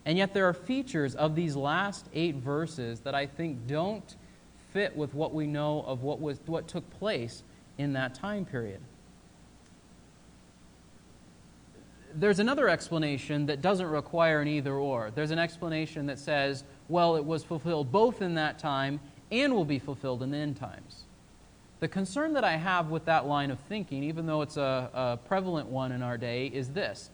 And 0.06 0.16
yet 0.16 0.32
there 0.32 0.48
are 0.48 0.54
features 0.54 1.14
of 1.14 1.36
these 1.36 1.54
last 1.54 2.06
eight 2.14 2.36
verses 2.36 3.00
that 3.00 3.14
I 3.14 3.26
think 3.26 3.66
don't 3.66 4.16
fit 4.72 4.96
with 4.96 5.14
what 5.14 5.34
we 5.34 5.46
know 5.46 5.84
of 5.86 6.02
what, 6.02 6.20
was, 6.20 6.38
what 6.46 6.66
took 6.66 6.88
place 6.98 7.42
in 7.76 7.92
that 7.92 8.14
time 8.14 8.44
period. 8.44 8.80
There's 12.14 12.38
another 12.38 12.68
explanation 12.68 13.46
that 13.46 13.60
doesn't 13.60 13.86
require 13.86 14.40
an 14.40 14.48
either 14.48 14.74
or. 14.74 15.12
There's 15.14 15.30
an 15.30 15.38
explanation 15.38 16.06
that 16.06 16.18
says, 16.18 16.64
well, 16.88 17.14
it 17.16 17.24
was 17.24 17.44
fulfilled 17.44 17.92
both 17.92 18.22
in 18.22 18.34
that 18.34 18.58
time 18.58 19.00
and 19.30 19.54
will 19.54 19.64
be 19.64 19.78
fulfilled 19.78 20.22
in 20.22 20.30
the 20.30 20.38
end 20.38 20.56
times. 20.56 21.04
The 21.80 21.88
concern 21.88 22.34
that 22.34 22.44
I 22.44 22.56
have 22.56 22.90
with 22.90 23.06
that 23.06 23.26
line 23.26 23.50
of 23.50 23.58
thinking, 23.60 24.04
even 24.04 24.26
though 24.26 24.42
it's 24.42 24.56
a, 24.56 24.90
a 24.92 25.18
prevalent 25.26 25.68
one 25.68 25.92
in 25.92 26.02
our 26.02 26.18
day, 26.18 26.46
is 26.46 26.70
this. 26.70 27.10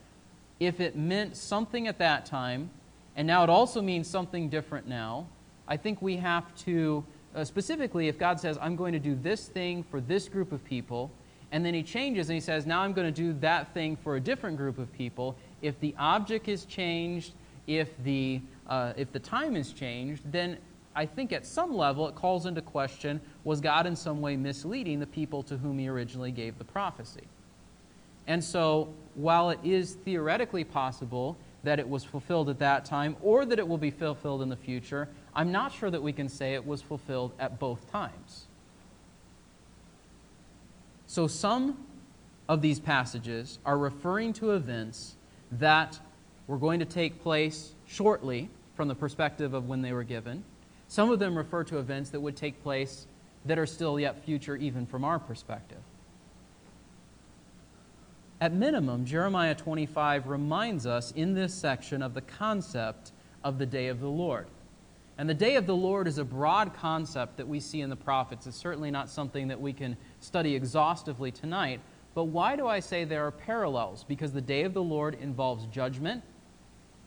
If 0.59 0.79
it 0.79 0.95
meant 0.95 1.37
something 1.37 1.87
at 1.87 1.97
that 1.99 2.25
time, 2.25 2.69
and 3.15 3.25
now 3.25 3.43
it 3.43 3.49
also 3.49 3.81
means 3.81 4.07
something 4.07 4.49
different 4.49 4.87
now, 4.87 5.27
I 5.67 5.77
think 5.77 6.01
we 6.01 6.17
have 6.17 6.53
to 6.65 7.03
uh, 7.37 7.43
specifically, 7.43 8.07
if 8.07 8.17
God 8.17 8.39
says, 8.39 8.57
I'm 8.59 8.75
going 8.75 8.93
to 8.93 8.99
do 8.99 9.13
this 9.13 9.47
thing 9.47 9.83
for 9.83 10.01
this 10.01 10.27
group 10.27 10.51
of 10.51 10.63
people, 10.65 11.11
and 11.51 11.63
then 11.63 11.73
he 11.73 11.83
changes 11.83 12.29
and 12.29 12.35
he 12.35 12.41
says, 12.41 12.65
now 12.65 12.81
I'm 12.81 12.93
going 12.93 13.13
to 13.13 13.21
do 13.21 13.33
that 13.41 13.73
thing 13.75 13.95
for 13.95 14.15
a 14.15 14.19
different 14.19 14.57
group 14.57 14.79
of 14.79 14.91
people, 14.91 15.35
if 15.61 15.79
the 15.79 15.93
object 15.99 16.47
is 16.47 16.65
changed, 16.65 17.33
if 17.67 17.89
the, 18.03 18.41
uh, 18.67 18.93
if 18.97 19.11
the 19.11 19.19
time 19.19 19.55
is 19.55 19.71
changed, 19.71 20.23
then 20.31 20.57
I 20.97 21.05
think 21.05 21.31
at 21.31 21.45
some 21.45 21.77
level 21.77 22.07
it 22.07 22.15
calls 22.15 22.47
into 22.47 22.59
question 22.59 23.21
was 23.43 23.61
God 23.61 23.85
in 23.85 23.95
some 23.95 24.19
way 24.19 24.35
misleading 24.35 24.99
the 24.99 25.05
people 25.05 25.43
to 25.43 25.55
whom 25.55 25.77
he 25.77 25.87
originally 25.87 26.31
gave 26.31 26.57
the 26.57 26.63
prophecy? 26.63 27.21
And 28.25 28.43
so, 28.43 28.89
while 29.13 29.51
it 29.51 29.59
is 29.63 29.93
theoretically 29.93 30.63
possible 30.63 31.37
that 31.63 31.79
it 31.79 31.87
was 31.87 32.03
fulfilled 32.03 32.49
at 32.49 32.57
that 32.59 32.83
time 32.83 33.15
or 33.21 33.45
that 33.45 33.59
it 33.59 33.67
will 33.67 33.77
be 33.77 33.91
fulfilled 33.91 34.41
in 34.41 34.49
the 34.49 34.55
future, 34.55 35.07
I'm 35.35 35.51
not 35.51 35.71
sure 35.71 35.91
that 35.91 36.01
we 36.01 36.11
can 36.11 36.27
say 36.27 36.55
it 36.55 36.65
was 36.65 36.81
fulfilled 36.81 37.31
at 37.37 37.59
both 37.59 37.89
times. 37.91 38.47
So 41.05 41.27
some 41.27 41.77
of 42.49 42.63
these 42.63 42.79
passages 42.79 43.59
are 43.67 43.77
referring 43.77 44.33
to 44.33 44.51
events 44.51 45.15
that 45.51 45.99
were 46.47 46.57
going 46.57 46.79
to 46.79 46.85
take 46.85 47.21
place 47.21 47.73
shortly 47.85 48.49
from 48.73 48.87
the 48.87 48.95
perspective 48.95 49.53
of 49.53 49.67
when 49.67 49.83
they 49.83 49.93
were 49.93 50.03
given. 50.03 50.43
Some 50.87 51.09
of 51.09 51.19
them 51.19 51.37
refer 51.37 51.63
to 51.65 51.79
events 51.79 52.09
that 52.11 52.19
would 52.19 52.35
take 52.35 52.63
place 52.63 53.07
that 53.45 53.59
are 53.59 53.65
still 53.65 53.99
yet 53.99 54.23
future, 54.23 54.55
even 54.55 54.85
from 54.85 55.03
our 55.03 55.19
perspective. 55.19 55.79
At 58.39 58.53
minimum, 58.53 59.05
Jeremiah 59.05 59.55
25 59.55 60.27
reminds 60.27 60.85
us 60.85 61.11
in 61.11 61.33
this 61.33 61.53
section 61.53 62.01
of 62.01 62.13
the 62.13 62.21
concept 62.21 63.11
of 63.43 63.57
the 63.57 63.65
day 63.65 63.87
of 63.87 63.99
the 63.99 64.09
Lord. 64.09 64.47
And 65.17 65.27
the 65.27 65.33
day 65.33 65.55
of 65.55 65.65
the 65.65 65.75
Lord 65.75 66.07
is 66.07 66.19
a 66.19 66.23
broad 66.23 66.75
concept 66.75 67.37
that 67.37 67.47
we 67.47 67.59
see 67.59 67.81
in 67.81 67.89
the 67.89 67.95
prophets. 67.95 68.45
It's 68.45 68.55
certainly 68.55 68.91
not 68.91 69.09
something 69.09 69.47
that 69.47 69.59
we 69.59 69.73
can 69.73 69.97
study 70.19 70.55
exhaustively 70.55 71.31
tonight. 71.31 71.79
But 72.13 72.25
why 72.25 72.55
do 72.55 72.67
I 72.67 72.79
say 72.79 73.03
there 73.03 73.25
are 73.25 73.31
parallels? 73.31 74.03
Because 74.03 74.31
the 74.31 74.41
day 74.41 74.63
of 74.63 74.75
the 74.75 74.83
Lord 74.83 75.17
involves 75.19 75.65
judgment. 75.67 76.23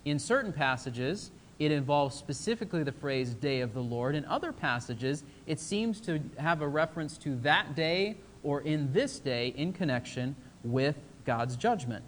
In 0.05 0.19
certain 0.19 0.53
passages, 0.53 1.31
it 1.61 1.71
involves 1.71 2.17
specifically 2.17 2.83
the 2.83 2.91
phrase 2.91 3.35
day 3.35 3.61
of 3.61 3.75
the 3.75 3.83
Lord. 3.83 4.15
In 4.15 4.25
other 4.25 4.51
passages, 4.51 5.23
it 5.47 5.61
seems 5.61 6.01
to 6.01 6.19
have 6.39 6.63
a 6.63 6.67
reference 6.67 7.19
to 7.19 7.37
that 7.43 7.77
day 7.77 8.17
or 8.43 8.63
in 8.63 8.91
this 8.95 9.19
day 9.19 9.49
in 9.49 9.75
connection 9.75 10.35
with 10.65 10.97
God's 11.27 11.57
judgment. 11.57 12.03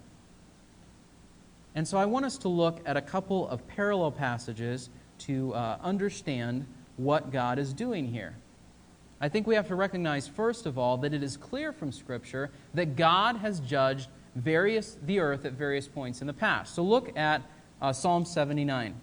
And 1.75 1.87
so 1.87 1.99
I 1.99 2.05
want 2.05 2.25
us 2.25 2.37
to 2.39 2.49
look 2.49 2.81
at 2.85 2.97
a 2.97 3.01
couple 3.01 3.47
of 3.47 3.65
parallel 3.67 4.11
passages 4.11 4.89
to 5.19 5.53
uh, 5.53 5.77
understand 5.81 6.65
what 6.97 7.31
God 7.31 7.59
is 7.59 7.73
doing 7.73 8.07
here. 8.07 8.35
I 9.21 9.29
think 9.29 9.45
we 9.45 9.53
have 9.53 9.67
to 9.67 9.75
recognize, 9.75 10.27
first 10.27 10.65
of 10.65 10.79
all, 10.79 10.97
that 10.97 11.13
it 11.13 11.21
is 11.21 11.37
clear 11.37 11.71
from 11.71 11.91
Scripture 11.91 12.49
that 12.73 12.95
God 12.95 13.37
has 13.37 13.59
judged 13.59 14.09
various, 14.35 14.97
the 15.03 15.19
earth 15.19 15.45
at 15.45 15.53
various 15.53 15.87
points 15.87 16.21
in 16.21 16.27
the 16.27 16.33
past. 16.33 16.73
So 16.73 16.83
look 16.83 17.15
at 17.15 17.43
uh, 17.81 17.93
Psalm 17.93 18.25
79. 18.25 18.95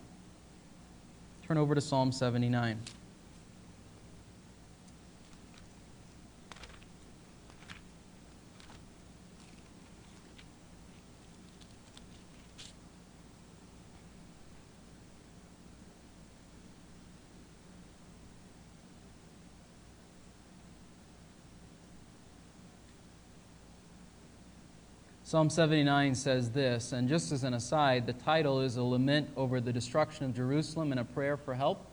Turn 1.50 1.58
over 1.58 1.74
to 1.74 1.80
Psalm 1.80 2.12
79. 2.12 2.78
Psalm 25.30 25.48
79 25.48 26.12
says 26.16 26.50
this, 26.50 26.90
and 26.90 27.08
just 27.08 27.30
as 27.30 27.44
an 27.44 27.54
aside, 27.54 28.04
the 28.04 28.12
title 28.12 28.60
is 28.60 28.78
a 28.78 28.82
lament 28.82 29.30
over 29.36 29.60
the 29.60 29.72
destruction 29.72 30.24
of 30.24 30.34
Jerusalem 30.34 30.90
and 30.90 31.00
a 31.00 31.04
prayer 31.04 31.36
for 31.36 31.54
help. 31.54 31.86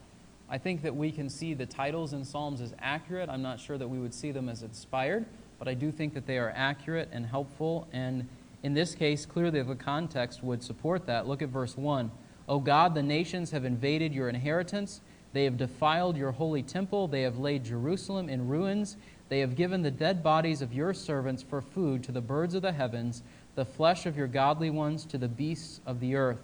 I 0.49 0.57
think 0.57 0.81
that 0.81 0.95
we 0.95 1.11
can 1.11 1.29
see 1.29 1.53
the 1.53 1.67
titles 1.67 2.13
in 2.13 2.25
Psalms 2.25 2.61
as 2.61 2.73
accurate. 2.79 3.29
I'm 3.29 3.43
not 3.43 3.59
sure 3.59 3.77
that 3.77 3.87
we 3.87 3.99
would 3.99 4.15
see 4.15 4.31
them 4.31 4.49
as 4.49 4.63
inspired, 4.63 5.27
but 5.59 5.67
I 5.67 5.75
do 5.75 5.91
think 5.91 6.15
that 6.15 6.25
they 6.25 6.39
are 6.39 6.51
accurate 6.55 7.09
and 7.11 7.27
helpful. 7.27 7.87
And 7.93 8.27
in 8.63 8.73
this 8.73 8.95
case, 8.95 9.27
clearly 9.27 9.61
the 9.61 9.75
context 9.75 10.41
would 10.41 10.63
support 10.63 11.05
that. 11.05 11.27
Look 11.27 11.43
at 11.43 11.49
verse 11.49 11.77
1. 11.77 12.09
O 12.49 12.59
God, 12.59 12.95
the 12.95 13.03
nations 13.03 13.51
have 13.51 13.65
invaded 13.65 14.15
your 14.15 14.29
inheritance. 14.29 14.99
They 15.33 15.43
have 15.43 15.57
defiled 15.57 16.17
your 16.17 16.31
holy 16.31 16.63
temple. 16.63 17.07
They 17.07 17.21
have 17.21 17.37
laid 17.37 17.65
Jerusalem 17.65 18.29
in 18.29 18.47
ruins. 18.47 18.97
They 19.29 19.39
have 19.39 19.55
given 19.55 19.81
the 19.81 19.91
dead 19.91 20.23
bodies 20.23 20.61
of 20.61 20.73
your 20.73 20.93
servants 20.93 21.43
for 21.43 21.61
food 21.61 22.03
to 22.03 22.11
the 22.11 22.21
birds 22.21 22.53
of 22.53 22.61
the 22.61 22.71
heavens, 22.71 23.23
the 23.55 23.65
flesh 23.65 24.05
of 24.05 24.15
your 24.15 24.27
godly 24.27 24.69
ones 24.69 25.05
to 25.07 25.17
the 25.17 25.27
beasts 25.27 25.81
of 25.85 25.99
the 25.99 26.15
earth. 26.15 26.39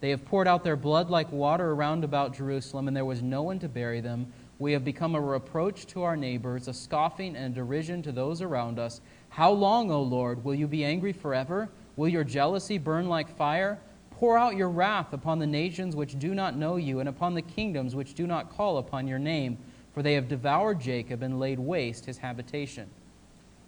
They 0.00 0.10
have 0.10 0.24
poured 0.24 0.48
out 0.48 0.64
their 0.64 0.76
blood 0.76 1.10
like 1.10 1.30
water 1.32 1.72
around 1.72 2.04
about 2.04 2.36
Jerusalem, 2.36 2.88
and 2.88 2.96
there 2.96 3.04
was 3.04 3.22
no 3.22 3.42
one 3.42 3.58
to 3.60 3.68
bury 3.68 4.00
them. 4.00 4.32
We 4.58 4.72
have 4.72 4.84
become 4.84 5.14
a 5.14 5.20
reproach 5.20 5.86
to 5.88 6.02
our 6.02 6.16
neighbors, 6.16 6.68
a 6.68 6.74
scoffing 6.74 7.34
and 7.34 7.52
a 7.52 7.56
derision 7.56 8.02
to 8.02 8.12
those 8.12 8.42
around 8.42 8.78
us. 8.78 9.00
How 9.30 9.50
long, 9.50 9.90
O 9.90 10.02
Lord, 10.02 10.44
will 10.44 10.54
you 10.54 10.68
be 10.68 10.84
angry 10.84 11.12
forever? 11.12 11.68
Will 11.96 12.08
your 12.08 12.24
jealousy 12.24 12.78
burn 12.78 13.08
like 13.08 13.36
fire? 13.36 13.78
Pour 14.10 14.38
out 14.38 14.56
your 14.56 14.68
wrath 14.68 15.12
upon 15.12 15.40
the 15.40 15.46
nations 15.46 15.96
which 15.96 16.18
do 16.18 16.34
not 16.34 16.56
know 16.56 16.76
you, 16.76 17.00
and 17.00 17.08
upon 17.08 17.34
the 17.34 17.42
kingdoms 17.42 17.96
which 17.96 18.14
do 18.14 18.26
not 18.26 18.56
call 18.56 18.78
upon 18.78 19.08
your 19.08 19.18
name 19.18 19.58
for 19.94 20.02
they 20.02 20.14
have 20.14 20.28
devoured 20.28 20.80
Jacob 20.80 21.22
and 21.22 21.38
laid 21.38 21.58
waste 21.58 22.06
his 22.06 22.18
habitation. 22.18 22.88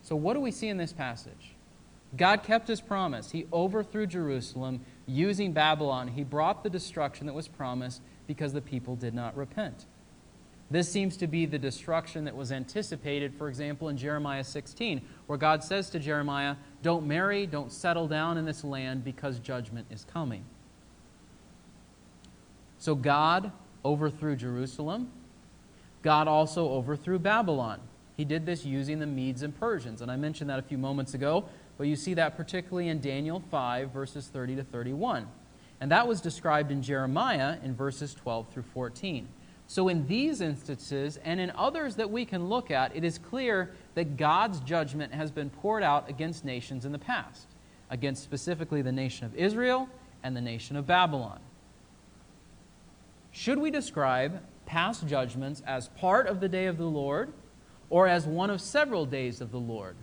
So, 0.02 0.16
what 0.16 0.34
do 0.34 0.40
we 0.40 0.50
see 0.50 0.68
in 0.68 0.76
this 0.76 0.92
passage? 0.92 1.54
God 2.16 2.42
kept 2.42 2.68
his 2.68 2.80
promise. 2.80 3.30
He 3.30 3.46
overthrew 3.52 4.06
Jerusalem 4.06 4.80
using 5.06 5.52
Babylon. 5.52 6.08
He 6.08 6.22
brought 6.22 6.62
the 6.62 6.70
destruction 6.70 7.26
that 7.26 7.32
was 7.32 7.48
promised 7.48 8.02
because 8.26 8.52
the 8.52 8.60
people 8.60 8.96
did 8.96 9.14
not 9.14 9.37
repent. 9.37 9.87
This 10.70 10.90
seems 10.90 11.16
to 11.18 11.26
be 11.26 11.44
the 11.46 11.58
destruction 11.58 12.24
that 12.24 12.34
was 12.34 12.50
anticipated, 12.50 13.34
for 13.34 13.48
example, 13.48 13.88
in 13.88 13.96
Jeremiah 13.96 14.44
16, 14.44 15.02
where 15.26 15.38
God 15.38 15.62
says 15.62 15.90
to 15.90 15.98
Jeremiah, 15.98 16.56
Don't 16.82 17.06
marry, 17.06 17.46
don't 17.46 17.70
settle 17.70 18.08
down 18.08 18.38
in 18.38 18.44
this 18.44 18.64
land 18.64 19.04
because 19.04 19.38
judgment 19.38 19.87
is 19.90 20.04
coming. 20.04 20.44
So 22.78 22.94
God 22.94 23.52
overthrew 23.84 24.37
Jerusalem. 24.37 25.10
God 26.04 26.28
also 26.28 26.68
overthrew 26.68 27.18
Babylon. 27.18 27.80
He 28.14 28.26
did 28.26 28.44
this 28.44 28.64
using 28.64 29.00
the 29.00 29.06
Medes 29.06 29.42
and 29.42 29.58
Persians. 29.58 30.02
And 30.02 30.10
I 30.10 30.16
mentioned 30.16 30.50
that 30.50 30.58
a 30.58 30.62
few 30.62 30.76
moments 30.76 31.14
ago, 31.14 31.46
but 31.78 31.88
you 31.88 31.96
see 31.96 32.12
that 32.14 32.36
particularly 32.36 32.88
in 32.88 33.00
Daniel 33.00 33.42
5, 33.50 33.90
verses 33.90 34.28
30 34.28 34.56
to 34.56 34.64
31. 34.64 35.26
And 35.80 35.90
that 35.90 36.06
was 36.06 36.20
described 36.20 36.70
in 36.70 36.82
Jeremiah 36.82 37.56
in 37.64 37.74
verses 37.74 38.14
12 38.14 38.48
through 38.52 38.64
14. 38.74 39.26
So, 39.66 39.88
in 39.88 40.06
these 40.06 40.42
instances 40.42 41.18
and 41.24 41.40
in 41.40 41.50
others 41.52 41.96
that 41.96 42.10
we 42.10 42.26
can 42.26 42.50
look 42.50 42.70
at, 42.70 42.94
it 42.94 43.02
is 43.02 43.16
clear 43.16 43.72
that 43.94 44.18
God's 44.18 44.60
judgment 44.60 45.14
has 45.14 45.30
been 45.30 45.48
poured 45.48 45.82
out 45.82 46.08
against 46.10 46.44
nations 46.44 46.84
in 46.84 46.92
the 46.92 46.98
past, 46.98 47.48
against 47.88 48.22
specifically 48.22 48.82
the 48.82 48.92
nation 48.92 49.24
of 49.24 49.34
Israel 49.34 49.88
and 50.22 50.36
the 50.36 50.42
nation 50.42 50.76
of 50.76 50.86
Babylon. 50.86 51.40
Should 53.32 53.58
we 53.58 53.70
describe 53.70 54.42
past 54.66 55.07
judgments 55.07 55.62
as 55.66 55.88
part 55.88 56.27
of 56.27 56.40
the 56.40 56.48
day 56.48 56.66
of 56.66 56.79
the 56.79 56.85
Lord 56.85 57.33
or 57.90 58.07
as 58.07 58.27
one 58.27 58.50
of 58.50 58.61
several 58.61 59.07
days 59.07 59.40
of 59.40 59.50
the 59.50 59.61
Lord? 59.61 59.96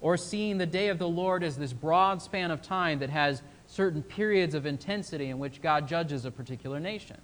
Or 0.00 0.16
seeing 0.16 0.58
the 0.58 0.66
day 0.66 0.88
of 0.88 0.98
the 0.98 1.08
Lord 1.08 1.42
as 1.42 1.56
this 1.56 1.72
broad 1.72 2.20
span 2.20 2.50
of 2.50 2.62
time 2.62 2.98
that 2.98 3.10
has 3.10 3.42
certain 3.66 4.02
periods 4.02 4.54
of 4.54 4.66
intensity 4.66 5.30
in 5.30 5.38
which 5.38 5.62
God 5.62 5.88
judges 5.88 6.24
a 6.24 6.30
particular 6.30 6.78
nation? 6.78 7.16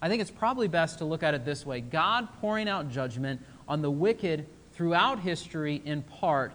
I 0.00 0.08
think 0.08 0.20
it's 0.20 0.30
probably 0.30 0.68
best 0.68 0.98
to 0.98 1.04
look 1.04 1.22
at 1.22 1.34
it 1.34 1.44
this 1.44 1.66
way 1.66 1.80
God 1.80 2.28
pouring 2.40 2.68
out 2.68 2.90
judgment 2.90 3.40
on 3.66 3.82
the 3.82 3.90
wicked 3.90 4.46
throughout 4.72 5.20
history, 5.20 5.82
in 5.84 6.02
part, 6.02 6.52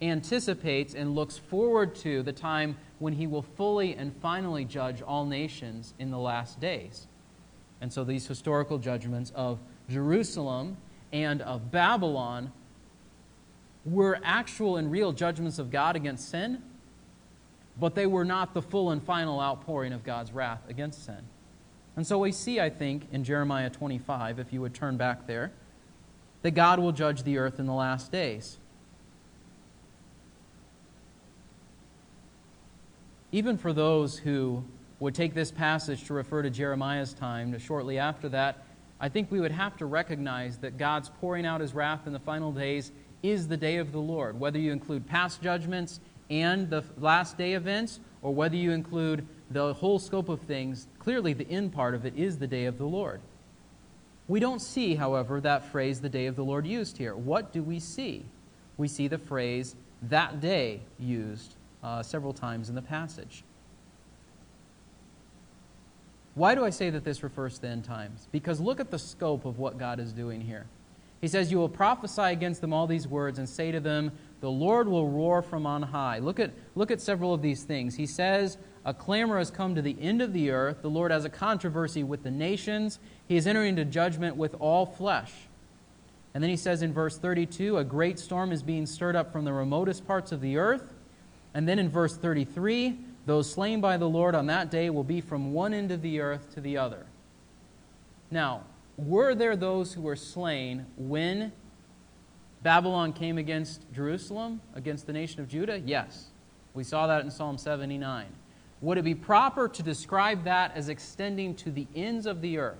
anticipates 0.00 0.94
and 0.94 1.14
looks 1.14 1.36
forward 1.36 1.94
to 1.96 2.22
the 2.22 2.32
time 2.32 2.76
when 2.98 3.12
he 3.12 3.26
will 3.26 3.42
fully 3.42 3.94
and 3.94 4.14
finally 4.22 4.64
judge 4.64 5.02
all 5.02 5.26
nations 5.26 5.94
in 5.98 6.10
the 6.10 6.18
last 6.18 6.60
days. 6.60 7.06
And 7.80 7.92
so 7.92 8.04
these 8.04 8.26
historical 8.26 8.78
judgments 8.78 9.32
of 9.34 9.58
Jerusalem 9.88 10.76
and 11.12 11.40
of 11.42 11.70
Babylon 11.70 12.52
were 13.84 14.18
actual 14.22 14.76
and 14.76 14.90
real 14.90 15.12
judgments 15.12 15.58
of 15.58 15.70
God 15.70 15.96
against 15.96 16.28
sin, 16.28 16.62
but 17.78 17.94
they 17.94 18.06
were 18.06 18.24
not 18.24 18.52
the 18.54 18.62
full 18.62 18.90
and 18.90 19.02
final 19.02 19.40
outpouring 19.40 19.92
of 19.92 20.04
God's 20.04 20.32
wrath 20.32 20.62
against 20.68 21.04
sin. 21.04 21.22
And 21.96 22.06
so 22.06 22.18
we 22.18 22.32
see, 22.32 22.60
I 22.60 22.70
think, 22.70 23.08
in 23.12 23.24
Jeremiah 23.24 23.70
25, 23.70 24.38
if 24.38 24.52
you 24.52 24.60
would 24.60 24.74
turn 24.74 24.96
back 24.96 25.26
there, 25.26 25.52
that 26.42 26.52
God 26.52 26.78
will 26.78 26.92
judge 26.92 27.22
the 27.22 27.38
earth 27.38 27.58
in 27.58 27.66
the 27.66 27.72
last 27.72 28.12
days. 28.12 28.58
Even 33.32 33.58
for 33.58 33.72
those 33.72 34.18
who 34.18 34.64
would 35.00 35.14
take 35.14 35.34
this 35.34 35.50
passage 35.50 36.04
to 36.04 36.14
refer 36.14 36.42
to 36.42 36.50
Jeremiah's 36.50 37.12
time, 37.12 37.56
shortly 37.58 37.98
after 37.98 38.28
that, 38.30 38.64
I 39.00 39.08
think 39.08 39.30
we 39.30 39.40
would 39.40 39.52
have 39.52 39.76
to 39.76 39.86
recognize 39.86 40.58
that 40.58 40.76
God's 40.76 41.08
pouring 41.20 41.46
out 41.46 41.60
his 41.60 41.72
wrath 41.72 42.06
in 42.06 42.12
the 42.12 42.18
final 42.18 42.50
days 42.50 42.90
is 43.22 43.46
the 43.46 43.56
day 43.56 43.76
of 43.76 43.92
the 43.92 44.00
Lord. 44.00 44.38
Whether 44.38 44.58
you 44.58 44.72
include 44.72 45.06
past 45.06 45.40
judgments 45.40 46.00
and 46.30 46.68
the 46.68 46.82
last 46.98 47.38
day 47.38 47.54
events, 47.54 48.00
or 48.22 48.34
whether 48.34 48.56
you 48.56 48.72
include 48.72 49.26
the 49.50 49.72
whole 49.74 49.98
scope 49.98 50.28
of 50.28 50.40
things, 50.40 50.88
clearly 50.98 51.32
the 51.32 51.48
end 51.48 51.72
part 51.72 51.94
of 51.94 52.04
it 52.04 52.14
is 52.16 52.38
the 52.38 52.46
day 52.46 52.64
of 52.64 52.76
the 52.76 52.84
Lord. 52.84 53.20
We 54.26 54.40
don't 54.40 54.60
see, 54.60 54.94
however, 54.94 55.40
that 55.40 55.64
phrase, 55.64 56.00
the 56.00 56.08
day 56.08 56.26
of 56.26 56.36
the 56.36 56.44
Lord, 56.44 56.66
used 56.66 56.98
here. 56.98 57.16
What 57.16 57.52
do 57.52 57.62
we 57.62 57.78
see? 57.78 58.26
We 58.76 58.88
see 58.88 59.08
the 59.08 59.16
phrase, 59.16 59.74
that 60.02 60.40
day, 60.40 60.80
used 60.98 61.54
uh, 61.82 62.02
several 62.02 62.32
times 62.32 62.68
in 62.68 62.74
the 62.74 62.82
passage. 62.82 63.42
Why 66.38 66.54
do 66.54 66.64
I 66.64 66.70
say 66.70 66.88
that 66.90 67.02
this 67.02 67.24
refers 67.24 67.58
to 67.58 67.66
end 67.66 67.84
times? 67.84 68.28
Because 68.30 68.60
look 68.60 68.78
at 68.78 68.92
the 68.92 68.98
scope 68.98 69.44
of 69.44 69.58
what 69.58 69.76
God 69.76 69.98
is 69.98 70.12
doing 70.12 70.40
here. 70.40 70.66
He 71.20 71.26
says, 71.26 71.50
You 71.50 71.58
will 71.58 71.68
prophesy 71.68 72.22
against 72.22 72.60
them 72.60 72.72
all 72.72 72.86
these 72.86 73.08
words 73.08 73.40
and 73.40 73.48
say 73.48 73.72
to 73.72 73.80
them, 73.80 74.12
The 74.40 74.48
Lord 74.48 74.86
will 74.86 75.08
roar 75.08 75.42
from 75.42 75.66
on 75.66 75.82
high. 75.82 76.20
Look 76.20 76.38
at, 76.38 76.52
look 76.76 76.92
at 76.92 77.00
several 77.00 77.34
of 77.34 77.42
these 77.42 77.64
things. 77.64 77.96
He 77.96 78.06
says, 78.06 78.56
A 78.84 78.94
clamor 78.94 79.38
has 79.38 79.50
come 79.50 79.74
to 79.74 79.82
the 79.82 79.96
end 80.00 80.22
of 80.22 80.32
the 80.32 80.52
earth. 80.52 80.80
The 80.80 80.88
Lord 80.88 81.10
has 81.10 81.24
a 81.24 81.28
controversy 81.28 82.04
with 82.04 82.22
the 82.22 82.30
nations. 82.30 83.00
He 83.26 83.36
is 83.36 83.48
entering 83.48 83.70
into 83.70 83.84
judgment 83.84 84.36
with 84.36 84.54
all 84.60 84.86
flesh. 84.86 85.32
And 86.34 86.42
then 86.42 86.50
he 86.50 86.56
says 86.56 86.82
in 86.82 86.92
verse 86.92 87.18
32, 87.18 87.78
A 87.78 87.84
great 87.84 88.16
storm 88.16 88.52
is 88.52 88.62
being 88.62 88.86
stirred 88.86 89.16
up 89.16 89.32
from 89.32 89.44
the 89.44 89.52
remotest 89.52 90.06
parts 90.06 90.30
of 90.30 90.40
the 90.40 90.56
earth. 90.56 90.94
And 91.52 91.66
then 91.66 91.80
in 91.80 91.88
verse 91.88 92.16
33, 92.16 92.96
those 93.28 93.50
slain 93.50 93.80
by 93.80 93.96
the 93.98 94.08
Lord 94.08 94.34
on 94.34 94.46
that 94.46 94.70
day 94.70 94.88
will 94.88 95.04
be 95.04 95.20
from 95.20 95.52
one 95.52 95.74
end 95.74 95.92
of 95.92 96.00
the 96.00 96.20
earth 96.20 96.54
to 96.54 96.60
the 96.60 96.78
other. 96.78 97.04
Now, 98.30 98.64
were 98.96 99.34
there 99.34 99.54
those 99.54 99.92
who 99.92 100.00
were 100.00 100.16
slain 100.16 100.86
when 100.96 101.52
Babylon 102.62 103.12
came 103.12 103.36
against 103.36 103.82
Jerusalem, 103.92 104.60
against 104.74 105.06
the 105.06 105.12
nation 105.12 105.40
of 105.40 105.48
Judah? 105.48 105.78
Yes. 105.78 106.28
We 106.72 106.84
saw 106.84 107.06
that 107.06 107.22
in 107.22 107.30
Psalm 107.30 107.58
79. 107.58 108.26
Would 108.80 108.98
it 108.98 109.02
be 109.02 109.14
proper 109.14 109.68
to 109.68 109.82
describe 109.82 110.44
that 110.44 110.74
as 110.74 110.88
extending 110.88 111.54
to 111.56 111.70
the 111.70 111.86
ends 111.94 112.26
of 112.26 112.40
the 112.40 112.58
earth? 112.58 112.78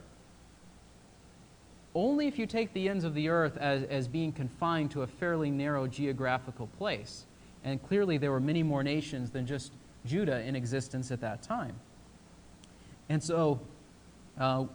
Only 1.94 2.26
if 2.26 2.38
you 2.38 2.46
take 2.46 2.72
the 2.72 2.88
ends 2.88 3.04
of 3.04 3.14
the 3.14 3.28
earth 3.28 3.56
as, 3.56 3.82
as 3.84 4.08
being 4.08 4.32
confined 4.32 4.92
to 4.92 5.02
a 5.02 5.06
fairly 5.06 5.50
narrow 5.50 5.86
geographical 5.86 6.68
place. 6.78 7.26
And 7.64 7.82
clearly, 7.82 8.18
there 8.18 8.30
were 8.30 8.40
many 8.40 8.62
more 8.62 8.82
nations 8.82 9.30
than 9.30 9.46
just 9.46 9.72
Judah 10.04 10.40
in 10.40 10.56
existence 10.56 11.10
at 11.10 11.20
that 11.20 11.42
time. 11.42 11.74
And 13.08 13.22
so, 13.22 13.60
uh, 14.38 14.66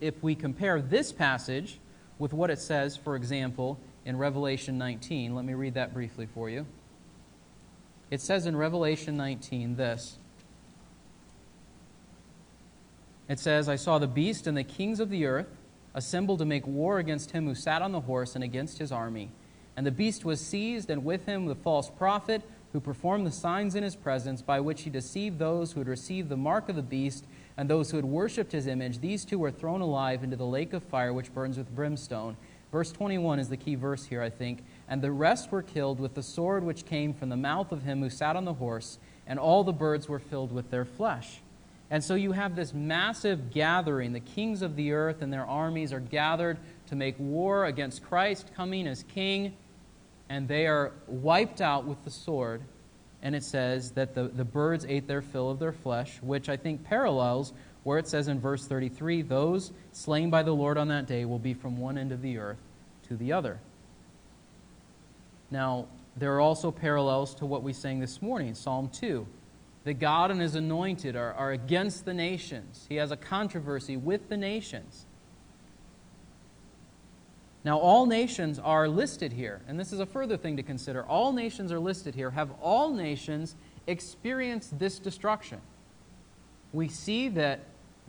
if 0.00 0.22
we 0.22 0.34
compare 0.34 0.80
this 0.80 1.12
passage 1.12 1.78
with 2.18 2.32
what 2.32 2.50
it 2.50 2.58
says, 2.58 2.96
for 2.96 3.16
example, 3.16 3.78
in 4.04 4.16
Revelation 4.16 4.78
19, 4.78 5.34
let 5.34 5.44
me 5.44 5.54
read 5.54 5.74
that 5.74 5.94
briefly 5.94 6.26
for 6.26 6.48
you. 6.48 6.66
It 8.10 8.20
says 8.20 8.46
in 8.46 8.56
Revelation 8.56 9.16
19 9.16 9.76
this 9.76 10.18
It 13.28 13.38
says, 13.38 13.68
I 13.68 13.76
saw 13.76 13.98
the 13.98 14.06
beast 14.06 14.46
and 14.46 14.56
the 14.56 14.64
kings 14.64 15.00
of 15.00 15.08
the 15.08 15.24
earth 15.24 15.46
assembled 15.94 16.40
to 16.40 16.44
make 16.44 16.66
war 16.66 16.98
against 16.98 17.30
him 17.30 17.46
who 17.46 17.54
sat 17.54 17.80
on 17.80 17.92
the 17.92 18.00
horse 18.00 18.34
and 18.34 18.44
against 18.44 18.78
his 18.78 18.92
army. 18.92 19.30
And 19.76 19.86
the 19.86 19.90
beast 19.90 20.24
was 20.24 20.38
seized, 20.38 20.90
and 20.90 21.04
with 21.04 21.24
him 21.24 21.46
the 21.46 21.54
false 21.54 21.88
prophet 21.88 22.42
who 22.72 22.80
performed 22.80 23.26
the 23.26 23.30
signs 23.30 23.74
in 23.74 23.82
his 23.82 23.96
presence 23.96 24.40
by 24.40 24.58
which 24.60 24.82
he 24.82 24.90
deceived 24.90 25.38
those 25.38 25.72
who 25.72 25.80
had 25.80 25.88
received 25.88 26.28
the 26.28 26.36
mark 26.36 26.68
of 26.68 26.76
the 26.76 26.82
beast 26.82 27.24
and 27.56 27.68
those 27.68 27.90
who 27.90 27.98
had 27.98 28.06
worshipped 28.06 28.52
his 28.52 28.66
image. 28.66 29.00
These 29.00 29.24
two 29.24 29.38
were 29.38 29.50
thrown 29.50 29.80
alive 29.80 30.24
into 30.24 30.36
the 30.36 30.46
lake 30.46 30.72
of 30.72 30.82
fire 30.82 31.12
which 31.12 31.34
burns 31.34 31.58
with 31.58 31.74
brimstone. 31.74 32.36
Verse 32.70 32.90
21 32.90 33.38
is 33.38 33.50
the 33.50 33.56
key 33.58 33.74
verse 33.74 34.06
here, 34.06 34.22
I 34.22 34.30
think. 34.30 34.64
And 34.88 35.02
the 35.02 35.12
rest 35.12 35.52
were 35.52 35.62
killed 35.62 36.00
with 36.00 36.14
the 36.14 36.22
sword 36.22 36.64
which 36.64 36.86
came 36.86 37.12
from 37.12 37.28
the 37.28 37.36
mouth 37.36 37.70
of 37.70 37.82
him 37.82 38.00
who 38.00 38.08
sat 38.08 38.34
on 38.34 38.46
the 38.46 38.54
horse, 38.54 38.98
and 39.26 39.38
all 39.38 39.62
the 39.62 39.72
birds 39.72 40.08
were 40.08 40.18
filled 40.18 40.52
with 40.52 40.70
their 40.70 40.86
flesh. 40.86 41.42
And 41.90 42.02
so 42.02 42.14
you 42.14 42.32
have 42.32 42.56
this 42.56 42.72
massive 42.72 43.50
gathering. 43.50 44.14
The 44.14 44.20
kings 44.20 44.62
of 44.62 44.76
the 44.76 44.92
earth 44.92 45.20
and 45.20 45.30
their 45.30 45.44
armies 45.44 45.92
are 45.92 46.00
gathered 46.00 46.56
to 46.86 46.96
make 46.96 47.14
war 47.18 47.66
against 47.66 48.02
Christ 48.02 48.50
coming 48.56 48.86
as 48.86 49.02
king 49.02 49.54
and 50.32 50.48
they 50.48 50.66
are 50.66 50.92
wiped 51.06 51.60
out 51.60 51.84
with 51.84 52.02
the 52.04 52.10
sword. 52.10 52.62
And 53.20 53.36
it 53.36 53.44
says 53.44 53.90
that 53.92 54.14
the, 54.14 54.28
the 54.28 54.46
birds 54.46 54.86
ate 54.88 55.06
their 55.06 55.20
fill 55.20 55.50
of 55.50 55.58
their 55.58 55.74
flesh, 55.74 56.18
which 56.22 56.48
I 56.48 56.56
think 56.56 56.84
parallels 56.84 57.52
where 57.82 57.98
it 57.98 58.08
says 58.08 58.28
in 58.28 58.40
verse 58.40 58.66
33 58.66 59.20
those 59.22 59.72
slain 59.92 60.30
by 60.30 60.42
the 60.42 60.54
Lord 60.54 60.78
on 60.78 60.88
that 60.88 61.06
day 61.06 61.26
will 61.26 61.38
be 61.38 61.52
from 61.52 61.76
one 61.76 61.98
end 61.98 62.12
of 62.12 62.22
the 62.22 62.38
earth 62.38 62.62
to 63.08 63.16
the 63.16 63.30
other. 63.30 63.60
Now, 65.50 65.86
there 66.16 66.34
are 66.34 66.40
also 66.40 66.70
parallels 66.70 67.34
to 67.34 67.44
what 67.44 67.62
we 67.62 67.74
sang 67.74 68.00
this 68.00 68.22
morning, 68.22 68.54
Psalm 68.54 68.88
2. 68.88 69.26
That 69.84 69.94
God 69.94 70.30
and 70.30 70.40
his 70.40 70.54
anointed 70.54 71.14
are, 71.14 71.34
are 71.34 71.52
against 71.52 72.06
the 72.06 72.14
nations. 72.14 72.86
He 72.88 72.96
has 72.96 73.10
a 73.10 73.16
controversy 73.18 73.98
with 73.98 74.30
the 74.30 74.38
nations. 74.38 75.04
Now, 77.64 77.78
all 77.78 78.06
nations 78.06 78.58
are 78.58 78.88
listed 78.88 79.32
here, 79.32 79.60
and 79.68 79.78
this 79.78 79.92
is 79.92 80.00
a 80.00 80.06
further 80.06 80.36
thing 80.36 80.56
to 80.56 80.62
consider. 80.62 81.04
All 81.04 81.32
nations 81.32 81.70
are 81.70 81.78
listed 81.78 82.14
here. 82.14 82.30
Have 82.30 82.50
all 82.60 82.92
nations 82.92 83.54
experienced 83.86 84.78
this 84.78 84.98
destruction? 84.98 85.60
We 86.72 86.88
see 86.88 87.28
that 87.30 87.60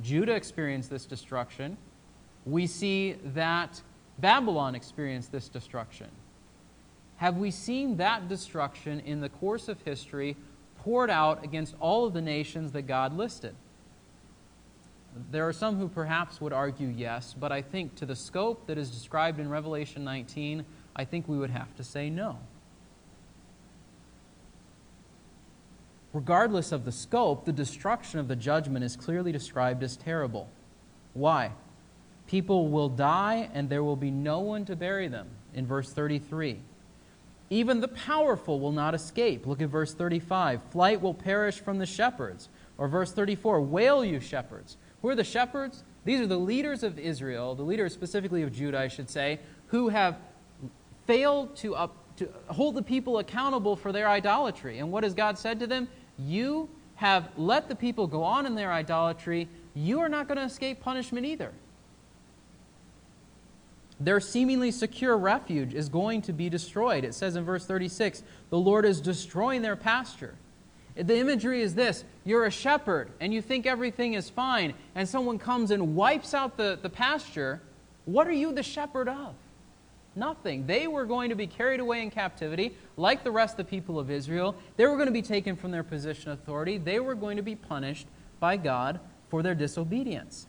Judah 0.01 0.33
experienced 0.33 0.89
this 0.89 1.05
destruction. 1.05 1.77
We 2.45 2.65
see 2.65 3.13
that 3.25 3.81
Babylon 4.17 4.73
experienced 4.73 5.31
this 5.31 5.49
destruction. 5.49 6.07
Have 7.17 7.37
we 7.37 7.51
seen 7.51 7.97
that 7.97 8.27
destruction 8.27 9.01
in 9.01 9.21
the 9.21 9.29
course 9.29 9.67
of 9.67 9.81
history 9.83 10.35
poured 10.79 11.09
out 11.09 11.43
against 11.43 11.75
all 11.79 12.05
of 12.05 12.13
the 12.13 12.21
nations 12.21 12.71
that 12.71 12.83
God 12.83 13.15
listed? 13.15 13.55
There 15.31 15.47
are 15.47 15.53
some 15.53 15.77
who 15.77 15.87
perhaps 15.87 16.41
would 16.41 16.53
argue 16.53 16.87
yes, 16.87 17.35
but 17.39 17.51
I 17.51 17.61
think 17.61 17.95
to 17.95 18.05
the 18.05 18.15
scope 18.15 18.67
that 18.67 18.77
is 18.77 18.89
described 18.89 19.39
in 19.39 19.49
Revelation 19.49 20.03
19, 20.03 20.65
I 20.95 21.05
think 21.05 21.27
we 21.27 21.37
would 21.37 21.49
have 21.49 21.75
to 21.75 21.83
say 21.83 22.09
no. 22.09 22.39
Regardless 26.13 26.71
of 26.71 26.85
the 26.85 26.91
scope, 26.91 27.45
the 27.45 27.51
destruction 27.51 28.19
of 28.19 28.27
the 28.27 28.35
judgment 28.35 28.85
is 28.85 28.95
clearly 28.95 29.31
described 29.31 29.83
as 29.83 29.97
terrible. 29.97 30.47
Why? 31.13 31.51
People 32.27 32.69
will 32.69 32.89
die 32.89 33.49
and 33.53 33.69
there 33.69 33.83
will 33.83 33.95
be 33.95 34.11
no 34.11 34.39
one 34.39 34.65
to 34.65 34.75
bury 34.75 35.07
them, 35.07 35.27
in 35.53 35.65
verse 35.65 35.91
33. 35.91 36.59
Even 37.49 37.81
the 37.81 37.87
powerful 37.87 38.59
will 38.59 38.71
not 38.71 38.95
escape. 38.95 39.45
Look 39.45 39.61
at 39.61 39.69
verse 39.69 39.93
35. 39.93 40.61
Flight 40.71 41.01
will 41.01 41.13
perish 41.13 41.59
from 41.59 41.77
the 41.77 41.85
shepherds. 41.85 42.49
Or 42.77 42.87
verse 42.87 43.11
34 43.11 43.61
Wail, 43.61 44.03
you 44.03 44.19
shepherds. 44.19 44.77
Who 45.03 45.09
are 45.09 45.15
the 45.15 45.23
shepherds? 45.23 45.83
These 46.05 46.21
are 46.21 46.27
the 46.27 46.39
leaders 46.39 46.81
of 46.81 46.97
Israel, 46.97 47.55
the 47.55 47.63
leaders 47.63 47.93
specifically 47.93 48.41
of 48.41 48.51
Judah, 48.51 48.79
I 48.79 48.87
should 48.87 49.09
say, 49.09 49.39
who 49.67 49.89
have 49.89 50.17
failed 51.05 51.55
to, 51.57 51.75
up, 51.75 51.95
to 52.17 52.29
hold 52.47 52.75
the 52.75 52.81
people 52.81 53.19
accountable 53.19 53.75
for 53.75 53.91
their 53.91 54.07
idolatry. 54.07 54.79
And 54.79 54.91
what 54.91 55.03
has 55.03 55.13
God 55.13 55.37
said 55.37 55.59
to 55.59 55.67
them? 55.67 55.89
You 56.17 56.69
have 56.95 57.29
let 57.37 57.67
the 57.67 57.75
people 57.75 58.07
go 58.07 58.23
on 58.23 58.45
in 58.45 58.55
their 58.55 58.71
idolatry. 58.71 59.49
You 59.73 59.99
are 59.99 60.09
not 60.09 60.27
going 60.27 60.37
to 60.37 60.45
escape 60.45 60.79
punishment 60.79 61.25
either. 61.25 61.51
Their 63.99 64.21
seemingly 64.21 64.71
secure 64.71 65.17
refuge 65.17 65.73
is 65.73 65.89
going 65.89 66.21
to 66.23 66.33
be 66.33 66.49
destroyed. 66.49 67.03
It 67.03 67.13
says 67.13 67.35
in 67.35 67.43
verse 67.43 67.65
36 67.65 68.23
the 68.49 68.57
Lord 68.57 68.85
is 68.85 69.01
destroying 69.01 69.61
their 69.61 69.75
pasture. 69.75 70.35
The 70.95 71.17
imagery 71.17 71.61
is 71.61 71.75
this 71.75 72.03
you're 72.23 72.45
a 72.45 72.51
shepherd 72.51 73.09
and 73.19 73.33
you 73.33 73.41
think 73.41 73.65
everything 73.65 74.13
is 74.13 74.29
fine, 74.29 74.73
and 74.95 75.07
someone 75.07 75.39
comes 75.39 75.71
and 75.71 75.95
wipes 75.95 76.33
out 76.33 76.57
the, 76.57 76.77
the 76.81 76.89
pasture. 76.89 77.61
What 78.05 78.27
are 78.27 78.33
you 78.33 78.51
the 78.51 78.63
shepherd 78.63 79.07
of? 79.07 79.33
Nothing. 80.15 80.67
They 80.67 80.87
were 80.87 81.05
going 81.05 81.29
to 81.29 81.35
be 81.35 81.47
carried 81.47 81.79
away 81.79 82.03
in 82.03 82.11
captivity, 82.11 82.75
like 82.97 83.23
the 83.23 83.31
rest 83.31 83.53
of 83.53 83.57
the 83.57 83.63
people 83.63 83.97
of 83.97 84.11
Israel. 84.11 84.55
They 84.77 84.85
were 84.85 84.95
going 84.95 85.07
to 85.07 85.13
be 85.13 85.23
taken 85.23 85.55
from 85.55 85.71
their 85.71 85.83
position 85.83 86.31
of 86.31 86.39
authority. 86.39 86.77
They 86.77 86.99
were 86.99 87.15
going 87.15 87.37
to 87.37 87.43
be 87.43 87.55
punished 87.55 88.05
by 88.39 88.57
God 88.57 88.99
for 89.29 89.41
their 89.41 89.55
disobedience. 89.55 90.47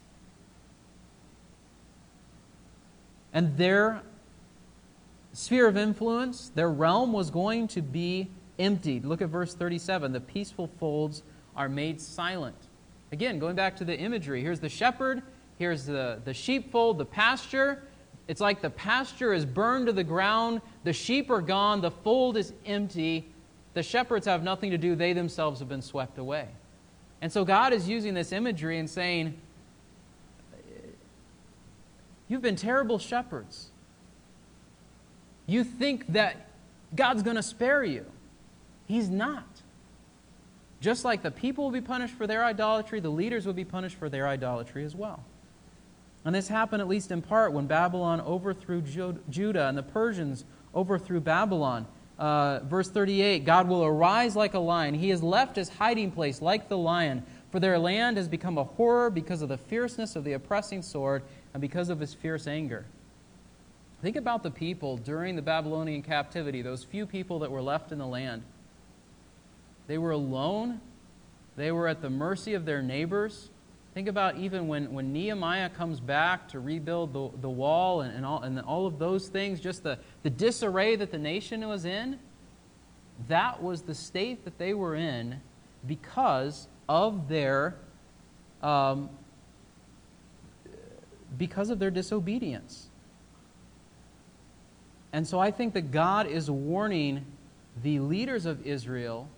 And 3.33 3.57
their 3.57 4.03
sphere 5.33 5.67
of 5.67 5.77
influence, 5.77 6.51
their 6.55 6.71
realm 6.71 7.13
was 7.13 7.31
going 7.31 7.69
to 7.69 7.81
be 7.81 8.29
emptied. 8.59 9.05
Look 9.05 9.23
at 9.23 9.29
verse 9.29 9.55
37. 9.55 10.13
The 10.13 10.21
peaceful 10.21 10.69
folds 10.79 11.23
are 11.57 11.69
made 11.69 12.01
silent. 12.01 12.57
Again, 13.13 13.39
going 13.39 13.55
back 13.55 13.77
to 13.77 13.85
the 13.85 13.97
imagery, 13.97 14.41
here's 14.41 14.61
the 14.61 14.69
shepherd, 14.69 15.23
here's 15.59 15.87
the, 15.87 16.21
the 16.25 16.35
sheepfold, 16.35 16.99
the 16.99 17.05
pasture. 17.05 17.83
It's 18.27 18.41
like 18.41 18.61
the 18.61 18.71
pasture 18.71 19.33
is 19.33 19.45
burned 19.45 19.87
to 19.87 19.93
the 19.93 20.05
ground, 20.05 20.61
the 20.83 20.93
sheep 20.93 21.31
are 21.31 21.43
gone, 21.43 21.81
the 21.81 21.91
fold 21.91 22.37
is 22.37 22.53
empty. 22.67 23.29
The 23.75 23.83
shepherds 23.83 24.27
have 24.27 24.43
nothing 24.43 24.71
to 24.71 24.79
do, 24.79 24.95
they 24.95 25.13
themselves 25.13 25.59
have 25.61 25.69
been 25.69 25.83
swept 25.83 26.19
away. 26.19 26.49
And 27.21 27.33
so 27.33 27.45
God 27.45 27.73
is 27.73 27.89
using 27.89 28.15
this 28.15 28.33
imagery 28.33 28.79
and 28.79 28.89
saying, 28.89 29.41
You've 32.27 32.43
been 32.43 32.57
terrible 32.57 32.99
shepherds. 32.99 33.69
You 35.47 35.63
think 35.63 36.07
that 36.15 36.49
God's 36.97 37.23
going 37.23 37.37
to 37.37 37.43
spare 37.43 37.85
you. 37.85 38.07
He's 38.87 39.09
not. 39.09 39.47
Just 40.81 41.05
like 41.05 41.23
the 41.23 41.31
people 41.31 41.65
will 41.65 41.71
be 41.71 41.81
punished 41.81 42.15
for 42.15 42.27
their 42.27 42.45
idolatry, 42.45 43.01
the 43.01 43.11
leaders 43.11 43.47
will 43.47 43.55
be 43.55 43.65
punished 43.65 43.97
for 43.97 44.09
their 44.09 44.29
idolatry 44.29 44.85
as 44.85 44.95
well. 44.95 45.25
And 46.25 46.35
this 46.35 46.49
happened 46.49 46.81
at 46.81 46.89
least 46.89 47.11
in 47.11 47.23
part 47.23 47.53
when 47.53 47.67
Babylon 47.67 48.21
overthrew 48.21 48.83
Judah 49.31 49.69
and 49.69 49.77
the 49.77 49.83
Persians 49.83 50.45
overthrew 50.75 51.21
Babylon. 51.21 51.87
Uh, 52.19 52.61
verse 52.61 52.89
38 52.91 53.45
God 53.45 53.69
will 53.69 53.85
arise 53.85 54.37
like 54.37 54.55
a 54.55 54.59
lion. 54.59 54.95
He 54.95 55.09
has 55.11 55.23
left 55.23 55.57
his 55.57 55.69
hiding 55.69 56.11
place 56.11 56.41
like 56.41 56.69
the 56.69 56.79
lion, 56.79 57.25
for 57.51 57.61
their 57.61 57.79
land 57.79 58.17
has 58.17 58.29
become 58.29 58.57
a 58.57 58.65
horror 58.65 59.11
because 59.11 59.43
of 59.43 59.49
the 59.49 59.59
fierceness 59.59 60.17
of 60.17 60.25
the 60.25 60.33
oppressing 60.35 60.83
sword 60.83 61.23
and 61.53 61.61
because 61.61 61.89
of 61.89 62.01
his 62.01 62.15
fierce 62.15 62.47
anger. 62.47 62.85
Think 64.03 64.17
about 64.17 64.43
the 64.43 64.51
people 64.51 64.99
during 64.99 65.35
the 65.35 65.43
Babylonian 65.43 66.03
captivity, 66.03 66.63
those 66.63 66.85
few 66.85 67.07
people 67.07 67.39
that 67.41 67.51
were 67.51 67.63
left 67.63 67.91
in 67.91 67.99
the 67.99 68.07
land. 68.07 68.43
They 69.87 69.99
were 69.99 70.13
alone, 70.13 70.81
they 71.57 71.73
were 71.73 71.89
at 71.89 72.01
the 72.03 72.11
mercy 72.11 72.55
of 72.55 72.65
their 72.65 72.83
neighbors. 72.83 73.51
Think 73.95 74.09
about 74.09 74.39
even 74.39 74.67
when, 74.67 74.93
when 74.93 75.13
Nehemiah 75.13 75.69
comes 75.69 76.01
back 76.01 76.49
to 76.49 76.59
rebuild 76.59 77.13
the, 77.13 77.31
the 77.41 77.49
wall 77.49 78.01
and, 78.01 78.13
and, 78.17 78.27
all, 78.27 78.43
and 78.43 78.59
all 78.61 78.87
of 78.87 78.99
those 78.99 79.29
things, 79.29 79.61
just 79.61 79.85
the, 79.85 79.99
the 80.25 80.31
disarray 80.31 80.97
that 80.97 81.13
the 81.13 81.19
nation 81.19 81.67
was 81.69 81.85
in. 81.85 82.19
That 83.29 83.63
was 83.63 83.83
the 83.83 83.95
state 83.95 84.45
that 84.45 84.59
they 84.59 84.75
were 84.75 84.97
in 84.97 85.41
because 85.87 86.67
of 86.89 87.29
their 87.29 87.77
um, 88.63 89.11
because 91.37 91.71
of 91.71 91.79
their 91.79 91.91
disobedience. 91.91 92.89
And 95.13 95.27
so 95.27 95.39
I 95.39 95.51
think 95.51 95.75
that 95.75 95.91
God 95.91 96.27
is 96.27 96.51
warning 96.51 97.25
the 97.83 98.01
leaders 98.01 98.47
of 98.47 98.67
Israel 98.67 99.29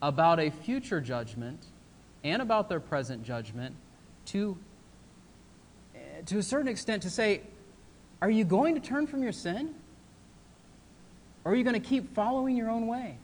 about 0.00 0.40
a 0.40 0.50
future 0.50 1.00
judgment 1.00 1.66
and 2.24 2.42
about 2.42 2.68
their 2.68 2.80
present 2.80 3.24
judgment 3.24 3.74
to, 4.26 4.56
eh, 5.94 5.98
to 6.26 6.38
a 6.38 6.42
certain 6.42 6.68
extent 6.68 7.02
to 7.02 7.10
say, 7.10 7.42
are 8.20 8.30
you 8.30 8.44
going 8.44 8.74
to 8.74 8.80
turn 8.80 9.06
from 9.06 9.22
your 9.22 9.32
sin? 9.32 9.74
Or 11.44 11.52
are 11.52 11.54
you 11.54 11.64
going 11.64 11.80
to 11.80 11.88
keep 11.88 12.14
following 12.14 12.56
your 12.56 12.70
own 12.70 12.86
way? 12.86 13.18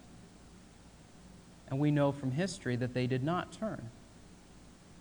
And 1.69 1.79
we 1.79 1.91
know 1.91 2.13
from 2.13 2.31
history 2.31 2.77
that 2.77 2.95
they 2.95 3.07
did 3.07 3.25
not 3.25 3.53
turn. 3.53 3.91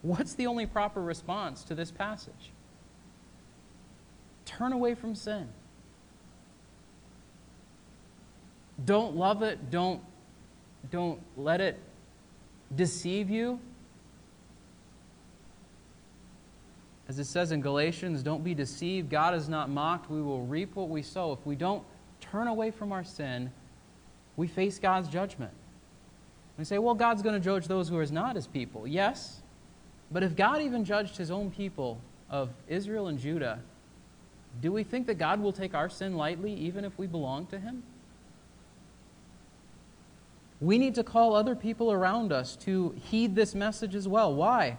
What's 0.01 0.33
the 0.33 0.47
only 0.47 0.65
proper 0.65 1.01
response 1.01 1.63
to 1.65 1.75
this 1.75 1.91
passage? 1.91 2.51
Turn 4.45 4.73
away 4.73 4.95
from 4.95 5.15
sin. 5.15 5.47
Don't 8.83 9.15
love 9.15 9.43
it. 9.43 9.71
Don't, 9.71 10.01
don't 10.91 11.19
let 11.37 11.61
it 11.61 11.79
deceive 12.75 13.29
you. 13.29 13.59
As 17.07 17.19
it 17.19 17.25
says 17.25 17.51
in 17.51 17.61
Galatians, 17.61 18.23
don't 18.23 18.43
be 18.43 18.53
deceived. 18.53 19.09
God 19.09 19.35
is 19.35 19.49
not 19.49 19.69
mocked. 19.69 20.09
We 20.09 20.21
will 20.21 20.45
reap 20.45 20.75
what 20.75 20.89
we 20.89 21.01
sow. 21.01 21.33
If 21.33 21.45
we 21.45 21.55
don't 21.55 21.83
turn 22.21 22.47
away 22.47 22.71
from 22.71 22.91
our 22.91 23.03
sin, 23.03 23.51
we 24.37 24.47
face 24.47 24.79
God's 24.79 25.09
judgment. 25.09 25.51
We 26.57 26.63
say, 26.63 26.77
well, 26.77 26.95
God's 26.95 27.21
going 27.21 27.35
to 27.35 27.41
judge 27.41 27.67
those 27.67 27.89
who 27.89 27.97
are 27.97 28.05
not 28.05 28.35
his 28.35 28.47
people. 28.47 28.87
Yes, 28.87 29.41
but 30.11 30.23
if 30.23 30.35
God 30.35 30.61
even 30.61 30.85
judged 30.85 31.17
his 31.17 31.31
own 31.31 31.51
people 31.51 31.99
of 32.29 32.49
Israel 32.67 33.07
and 33.07 33.19
Judah, 33.19 33.59
do 34.61 34.71
we 34.71 34.83
think 34.83 35.07
that 35.07 35.15
God 35.15 35.39
will 35.41 35.51
take 35.51 35.73
our 35.73 35.89
sin 35.89 36.15
lightly 36.15 36.53
even 36.53 36.85
if 36.85 36.97
we 36.97 37.07
belong 37.07 37.47
to 37.47 37.59
him? 37.59 37.83
We 40.63 40.77
need 40.77 40.95
to 40.95 41.03
call 41.03 41.35
other 41.35 41.55
people 41.55 41.91
around 41.91 42.31
us 42.31 42.55
to 42.57 42.95
heed 43.09 43.35
this 43.35 43.53
message 43.53 43.95
as 43.95 44.07
well. 44.07 44.33
Why? 44.33 44.77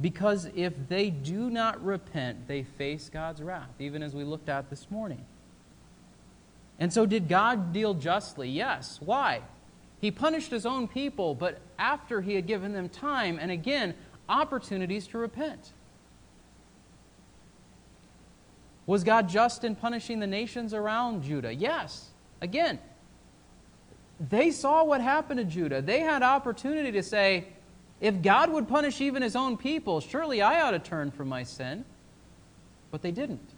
Because 0.00 0.50
if 0.56 0.74
they 0.88 1.10
do 1.10 1.48
not 1.48 1.82
repent, 1.84 2.48
they 2.48 2.64
face 2.64 3.08
God's 3.08 3.40
wrath, 3.40 3.70
even 3.78 4.02
as 4.02 4.12
we 4.12 4.24
looked 4.24 4.48
at 4.48 4.70
this 4.70 4.90
morning. 4.90 5.24
And 6.80 6.92
so, 6.92 7.06
did 7.06 7.28
God 7.28 7.72
deal 7.72 7.94
justly? 7.94 8.48
Yes. 8.48 8.98
Why? 9.00 9.42
He 10.00 10.10
punished 10.10 10.50
his 10.50 10.66
own 10.66 10.88
people, 10.88 11.36
but 11.36 11.60
after 11.78 12.20
he 12.20 12.34
had 12.34 12.48
given 12.48 12.72
them 12.72 12.88
time 12.88 13.38
and 13.40 13.52
again 13.52 13.94
opportunities 14.28 15.06
to 15.08 15.18
repent. 15.18 15.72
Was 18.84 19.04
God 19.04 19.28
just 19.28 19.62
in 19.62 19.76
punishing 19.76 20.18
the 20.18 20.26
nations 20.26 20.74
around 20.74 21.22
Judah? 21.22 21.54
Yes. 21.54 22.08
Again, 22.40 22.80
they 24.20 24.50
saw 24.50 24.84
what 24.84 25.00
happened 25.00 25.38
to 25.38 25.44
Judah. 25.44 25.80
They 25.80 26.00
had 26.00 26.22
opportunity 26.22 26.92
to 26.92 27.02
say, 27.02 27.46
if 28.00 28.20
God 28.22 28.50
would 28.52 28.68
punish 28.68 29.00
even 29.00 29.22
his 29.22 29.36
own 29.36 29.56
people, 29.56 30.00
surely 30.00 30.42
I 30.42 30.60
ought 30.62 30.72
to 30.72 30.78
turn 30.78 31.10
from 31.10 31.28
my 31.28 31.42
sin. 31.42 31.84
But 32.90 33.02
they 33.02 33.10
didn't. 33.10 33.50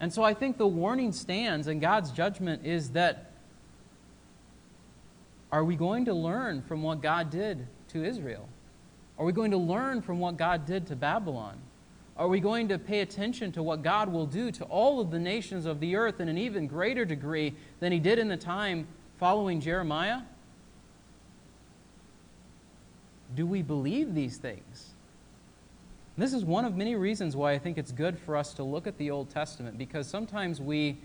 And 0.00 0.12
so 0.12 0.22
I 0.22 0.34
think 0.34 0.58
the 0.58 0.66
warning 0.66 1.12
stands, 1.12 1.66
and 1.66 1.80
God's 1.80 2.10
judgment 2.10 2.66
is 2.66 2.90
that 2.90 3.32
are 5.50 5.64
we 5.64 5.76
going 5.76 6.04
to 6.06 6.14
learn 6.14 6.60
from 6.62 6.82
what 6.82 7.00
God 7.00 7.30
did 7.30 7.66
to 7.88 8.04
Israel? 8.04 8.48
Are 9.18 9.24
we 9.24 9.32
going 9.32 9.52
to 9.52 9.56
learn 9.56 10.02
from 10.02 10.18
what 10.18 10.36
God 10.36 10.66
did 10.66 10.86
to 10.88 10.96
Babylon? 10.96 11.56
Are 12.16 12.28
we 12.28 12.40
going 12.40 12.68
to 12.68 12.78
pay 12.78 13.00
attention 13.00 13.52
to 13.52 13.62
what 13.62 13.82
God 13.82 14.10
will 14.10 14.26
do 14.26 14.50
to 14.52 14.64
all 14.64 15.00
of 15.00 15.10
the 15.10 15.18
nations 15.18 15.64
of 15.64 15.80
the 15.80 15.96
earth 15.96 16.20
in 16.20 16.28
an 16.28 16.36
even 16.36 16.66
greater 16.66 17.04
degree 17.04 17.54
than 17.80 17.92
He 17.92 17.98
did 17.98 18.18
in 18.18 18.28
the 18.28 18.36
time 18.36 18.86
following 19.18 19.60
Jeremiah? 19.60 20.22
Do 23.34 23.46
we 23.46 23.62
believe 23.62 24.14
these 24.14 24.36
things? 24.36 24.90
This 26.18 26.32
is 26.32 26.44
one 26.44 26.64
of 26.64 26.76
many 26.76 26.94
reasons 26.94 27.36
why 27.36 27.52
I 27.52 27.58
think 27.58 27.76
it's 27.76 27.92
good 27.92 28.18
for 28.18 28.36
us 28.36 28.54
to 28.54 28.62
look 28.62 28.86
at 28.86 28.96
the 28.96 29.10
Old 29.10 29.28
Testament 29.28 29.76
because 29.76 30.06
sometimes 30.06 30.60
we 30.60 30.96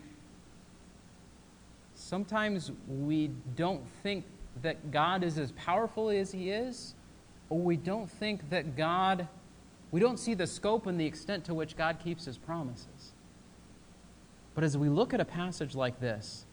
sometimes 1.96 2.72
we 2.88 3.32
don't 3.56 3.86
think 4.02 4.26
that 4.62 4.92
God 4.92 5.24
is 5.24 5.38
as 5.38 5.52
powerful 5.52 6.10
as 6.10 6.32
he 6.32 6.50
is 6.50 6.96
or 7.50 7.60
we 7.60 7.76
don't 7.76 8.10
think 8.10 8.50
that 8.50 8.78
God 8.78 9.28
we 9.92 10.00
don't 10.00 10.18
see 10.18 10.34
the 10.34 10.48
scope 10.48 10.88
and 10.88 10.98
the 11.00 11.06
extent 11.06 11.44
to 11.46 11.54
which 11.54 11.76
God 11.76 11.98
keeps 12.02 12.24
his 12.24 12.38
promises. 12.38 13.12
But 14.56 14.64
as 14.64 14.78
we 14.78 14.88
look 14.88 15.14
at 15.14 15.20
a 15.20 15.26
passage 15.26 15.76
like 15.76 16.00
this, 16.00 16.46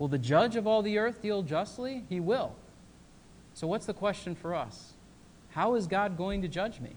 will 0.00 0.08
the 0.08 0.18
judge 0.18 0.56
of 0.56 0.66
all 0.66 0.82
the 0.82 0.98
earth 0.98 1.22
deal 1.22 1.44
justly? 1.44 2.04
He 2.08 2.18
will. 2.18 2.56
So 3.54 3.68
what's 3.68 3.86
the 3.86 3.94
question 3.94 4.34
for 4.34 4.52
us? 4.52 4.94
How 5.50 5.76
is 5.76 5.86
God 5.86 6.16
going 6.16 6.42
to 6.42 6.48
judge 6.48 6.80
me? 6.80 6.90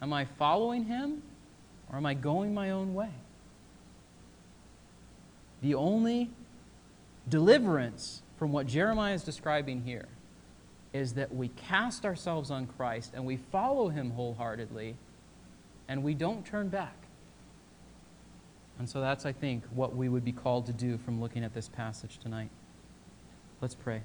Am 0.00 0.14
I 0.14 0.24
following 0.24 0.84
him 0.84 1.22
or 1.90 1.98
am 1.98 2.06
I 2.06 2.14
going 2.14 2.54
my 2.54 2.70
own 2.70 2.94
way? 2.94 3.10
the 5.64 5.74
only 5.74 6.30
deliverance 7.26 8.22
from 8.36 8.52
what 8.52 8.66
Jeremiah 8.66 9.14
is 9.14 9.24
describing 9.24 9.82
here 9.82 10.08
is 10.92 11.14
that 11.14 11.34
we 11.34 11.48
cast 11.48 12.04
ourselves 12.04 12.50
on 12.50 12.66
Christ 12.66 13.12
and 13.14 13.24
we 13.24 13.38
follow 13.38 13.88
him 13.88 14.10
wholeheartedly 14.10 14.94
and 15.88 16.04
we 16.04 16.12
don't 16.12 16.44
turn 16.44 16.68
back. 16.68 16.94
And 18.78 18.88
so 18.88 19.00
that's, 19.00 19.24
I 19.24 19.32
think, 19.32 19.64
what 19.74 19.94
we 19.94 20.08
would 20.08 20.24
be 20.24 20.32
called 20.32 20.66
to 20.66 20.72
do 20.72 20.98
from 20.98 21.20
looking 21.20 21.44
at 21.44 21.54
this 21.54 21.68
passage 21.68 22.18
tonight. 22.18 22.50
Let's 23.60 23.74
pray. 23.74 24.02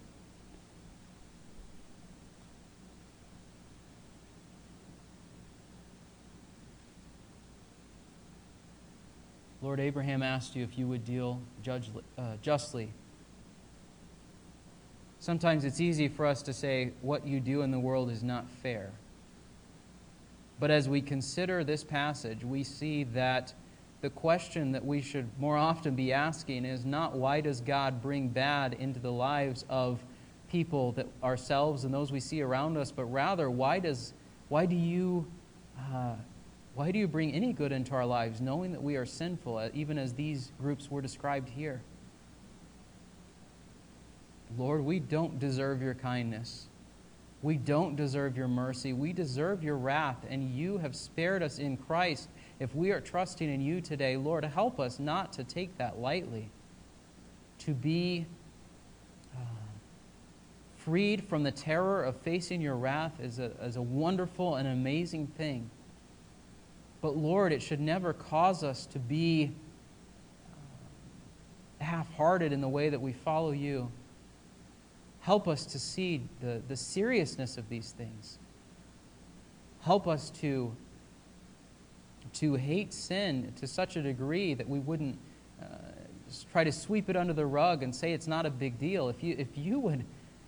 Lord, 9.61 9.79
Abraham 9.79 10.23
asked 10.23 10.55
you 10.55 10.63
if 10.63 10.77
you 10.77 10.87
would 10.87 11.03
deal 11.03 11.41
judge, 11.61 11.89
uh, 12.17 12.35
justly. 12.41 12.89
Sometimes 15.19 15.65
it's 15.65 15.81
easy 15.81 16.07
for 16.07 16.25
us 16.25 16.41
to 16.43 16.53
say 16.53 16.93
what 17.01 17.27
you 17.27 17.41
do 17.41 17.61
in 17.61 17.71
the 17.71 17.79
world 17.79 18.09
is 18.09 18.23
not 18.23 18.49
fair. 18.63 18.91
But 20.59 20.71
as 20.71 20.87
we 20.87 21.01
consider 21.01 21.63
this 21.63 21.83
passage, 21.83 22.43
we 22.45 22.63
see 22.63 23.03
that 23.05 23.53
the 24.01 24.09
question 24.09 24.71
that 24.71 24.85
we 24.85 25.01
should 25.01 25.29
more 25.39 25.57
often 25.57 25.95
be 25.95 26.13
asking 26.13 26.65
is 26.65 26.85
not 26.85 27.15
why 27.15 27.41
does 27.41 27.61
God 27.61 28.01
bring 28.01 28.29
bad 28.29 28.73
into 28.75 28.99
the 28.99 29.11
lives 29.11 29.65
of 29.69 29.99
people 30.49 30.93
that 30.93 31.07
ourselves 31.23 31.83
and 31.83 31.93
those 31.93 32.11
we 32.11 32.19
see 32.19 32.41
around 32.41 32.77
us, 32.77 32.91
but 32.91 33.05
rather 33.05 33.49
why 33.49 33.79
does 33.79 34.13
why 34.47 34.65
do 34.65 34.75
you 34.75 35.27
uh, 35.77 36.15
why 36.75 36.91
do 36.91 36.99
you 36.99 37.07
bring 37.07 37.33
any 37.33 37.51
good 37.51 37.71
into 37.71 37.93
our 37.93 38.05
lives, 38.05 38.39
knowing 38.39 38.71
that 38.71 38.81
we 38.81 38.95
are 38.95 39.05
sinful, 39.05 39.57
uh, 39.57 39.69
even 39.73 39.97
as 39.97 40.13
these 40.13 40.51
groups 40.61 40.89
were 40.89 41.01
described 41.01 41.49
here? 41.49 41.81
Lord, 44.57 44.83
we 44.83 44.99
don't 44.99 45.39
deserve 45.39 45.81
your 45.81 45.93
kindness. 45.93 46.67
We 47.41 47.57
don't 47.57 47.95
deserve 47.95 48.35
your 48.35 48.47
mercy. 48.47 48.93
We 48.93 49.13
deserve 49.13 49.63
your 49.63 49.77
wrath, 49.77 50.25
and 50.29 50.51
you 50.55 50.77
have 50.77 50.95
spared 50.95 51.43
us 51.43 51.59
in 51.59 51.77
Christ. 51.77 52.29
If 52.59 52.75
we 52.75 52.91
are 52.91 52.99
trusting 52.99 53.49
in 53.49 53.61
you 53.61 53.79
today, 53.79 54.17
Lord, 54.17 54.43
help 54.43 54.79
us 54.79 54.99
not 54.99 55.31
to 55.33 55.43
take 55.43 55.77
that 55.77 55.99
lightly, 55.99 56.49
to 57.59 57.73
be 57.73 58.25
uh, 59.33 59.39
freed 60.77 61.23
from 61.23 61.43
the 61.43 61.51
terror 61.51 62.03
of 62.03 62.17
facing 62.17 62.61
your 62.61 62.75
wrath 62.75 63.13
is 63.21 63.39
a, 63.39 63.51
is 63.63 63.77
a 63.77 63.81
wonderful 63.81 64.55
and 64.55 64.67
amazing 64.67 65.27
thing. 65.27 65.69
But 67.01 67.15
Lord, 67.15 67.53
it 67.53 67.61
should 67.61 67.79
never 67.79 68.11
cause 68.11 68.61
us 68.63 68.85
to 68.87 68.99
be 68.99 69.51
uh, 71.79 71.83
half 71.83 72.13
hearted 72.15 72.51
in 72.51 72.59
the 72.59 72.67
way 72.67 72.89
that 72.89 72.99
we 72.99 73.13
follow 73.13 73.51
you. 73.51 73.89
Help 75.21 75.47
us 75.47 75.65
to 75.67 75.79
see 75.79 76.21
the, 76.41 76.61
the 76.67 76.75
seriousness 76.75 77.57
of 77.57 77.69
these 77.69 77.91
things. 77.91 78.37
Help 79.81 80.07
us 80.07 80.29
to, 80.29 80.75
to 82.33 82.55
hate 82.55 82.93
sin 82.93 83.53
to 83.57 83.67
such 83.67 83.95
a 83.95 84.01
degree 84.01 84.53
that 84.53 84.67
we 84.67 84.79
wouldn't 84.79 85.17
uh, 85.61 85.65
try 86.51 86.63
to 86.63 86.71
sweep 86.71 87.09
it 87.09 87.15
under 87.15 87.33
the 87.33 87.45
rug 87.45 87.83
and 87.83 87.95
say 87.95 88.13
it's 88.13 88.27
not 88.27 88.45
a 88.45 88.49
big 88.49 88.79
deal. 88.79 89.09
If 89.09 89.23
you, 89.23 89.35
if 89.37 89.57
you 89.57 89.79
would 89.79 90.05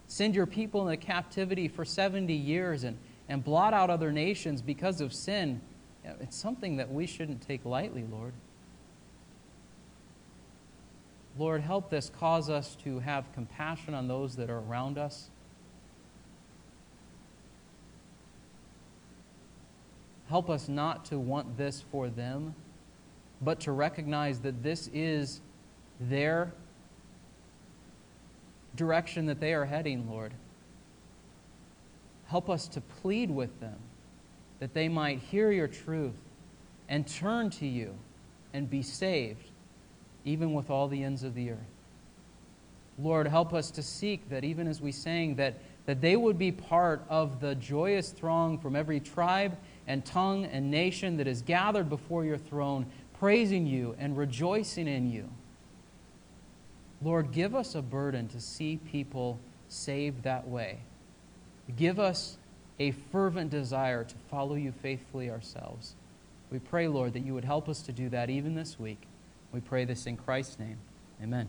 send 0.07 0.35
your 0.35 0.45
people 0.45 0.87
into 0.87 1.03
captivity 1.03 1.67
for 1.67 1.85
70 1.85 2.33
years 2.33 2.83
and, 2.83 2.97
and 3.29 3.43
blot 3.43 3.73
out 3.73 3.89
other 3.89 4.11
nations 4.11 4.61
because 4.61 5.01
of 5.01 5.13
sin, 5.13 5.61
it's 6.19 6.35
something 6.35 6.77
that 6.77 6.91
we 6.91 7.05
shouldn't 7.05 7.41
take 7.41 7.65
lightly, 7.65 8.03
Lord. 8.11 8.33
Lord, 11.37 11.61
help 11.61 11.89
this 11.89 12.11
cause 12.19 12.49
us 12.49 12.75
to 12.83 12.99
have 12.99 13.31
compassion 13.33 13.93
on 13.93 14.07
those 14.07 14.35
that 14.35 14.49
are 14.49 14.59
around 14.59 14.97
us. 14.97 15.29
Help 20.31 20.49
us 20.49 20.69
not 20.69 21.03
to 21.03 21.19
want 21.19 21.57
this 21.57 21.83
for 21.91 22.07
them, 22.07 22.55
but 23.41 23.59
to 23.59 23.73
recognize 23.73 24.39
that 24.39 24.63
this 24.63 24.89
is 24.93 25.41
their 25.99 26.53
direction 28.77 29.25
that 29.25 29.41
they 29.41 29.53
are 29.53 29.65
heading, 29.65 30.09
Lord. 30.09 30.33
Help 32.27 32.49
us 32.49 32.69
to 32.69 32.79
plead 32.79 33.29
with 33.29 33.59
them 33.59 33.75
that 34.61 34.73
they 34.73 34.87
might 34.87 35.19
hear 35.19 35.51
your 35.51 35.67
truth 35.67 36.15
and 36.87 37.05
turn 37.05 37.49
to 37.49 37.67
you 37.67 37.93
and 38.53 38.69
be 38.69 38.81
saved, 38.81 39.49
even 40.23 40.53
with 40.53 40.69
all 40.69 40.87
the 40.87 41.03
ends 41.03 41.23
of 41.23 41.35
the 41.35 41.51
earth. 41.51 41.57
Lord, 42.97 43.27
help 43.27 43.53
us 43.53 43.69
to 43.71 43.83
seek 43.83 44.29
that 44.29 44.45
even 44.45 44.69
as 44.69 44.79
we 44.79 44.93
sang, 44.93 45.35
that, 45.35 45.55
that 45.87 45.99
they 45.99 46.15
would 46.15 46.37
be 46.37 46.53
part 46.53 47.03
of 47.09 47.41
the 47.41 47.55
joyous 47.55 48.11
throng 48.11 48.57
from 48.57 48.77
every 48.77 49.01
tribe 49.01 49.57
and 49.87 50.05
tongue 50.05 50.45
and 50.45 50.69
nation 50.69 51.17
that 51.17 51.27
is 51.27 51.41
gathered 51.41 51.89
before 51.89 52.23
your 52.25 52.37
throne, 52.37 52.85
praising 53.19 53.65
you 53.65 53.95
and 53.99 54.17
rejoicing 54.17 54.87
in 54.87 55.11
you. 55.11 55.29
Lord, 57.03 57.31
give 57.31 57.55
us 57.55 57.75
a 57.75 57.81
burden 57.81 58.27
to 58.29 58.39
see 58.39 58.77
people 58.91 59.39
saved 59.67 60.23
that 60.23 60.47
way. 60.47 60.79
Give 61.75 61.99
us 61.99 62.37
a 62.79 62.91
fervent 62.91 63.49
desire 63.49 64.03
to 64.03 64.15
follow 64.29 64.55
you 64.55 64.71
faithfully 64.71 65.29
ourselves. 65.29 65.95
We 66.51 66.59
pray, 66.59 66.87
Lord, 66.87 67.13
that 67.13 67.25
you 67.25 67.33
would 67.33 67.45
help 67.45 67.69
us 67.69 67.81
to 67.83 67.91
do 67.91 68.09
that 68.09 68.29
even 68.29 68.55
this 68.55 68.79
week. 68.79 69.03
We 69.51 69.61
pray 69.61 69.85
this 69.85 70.05
in 70.05 70.17
Christ's 70.17 70.59
name. 70.59 70.77
Amen. 71.21 71.47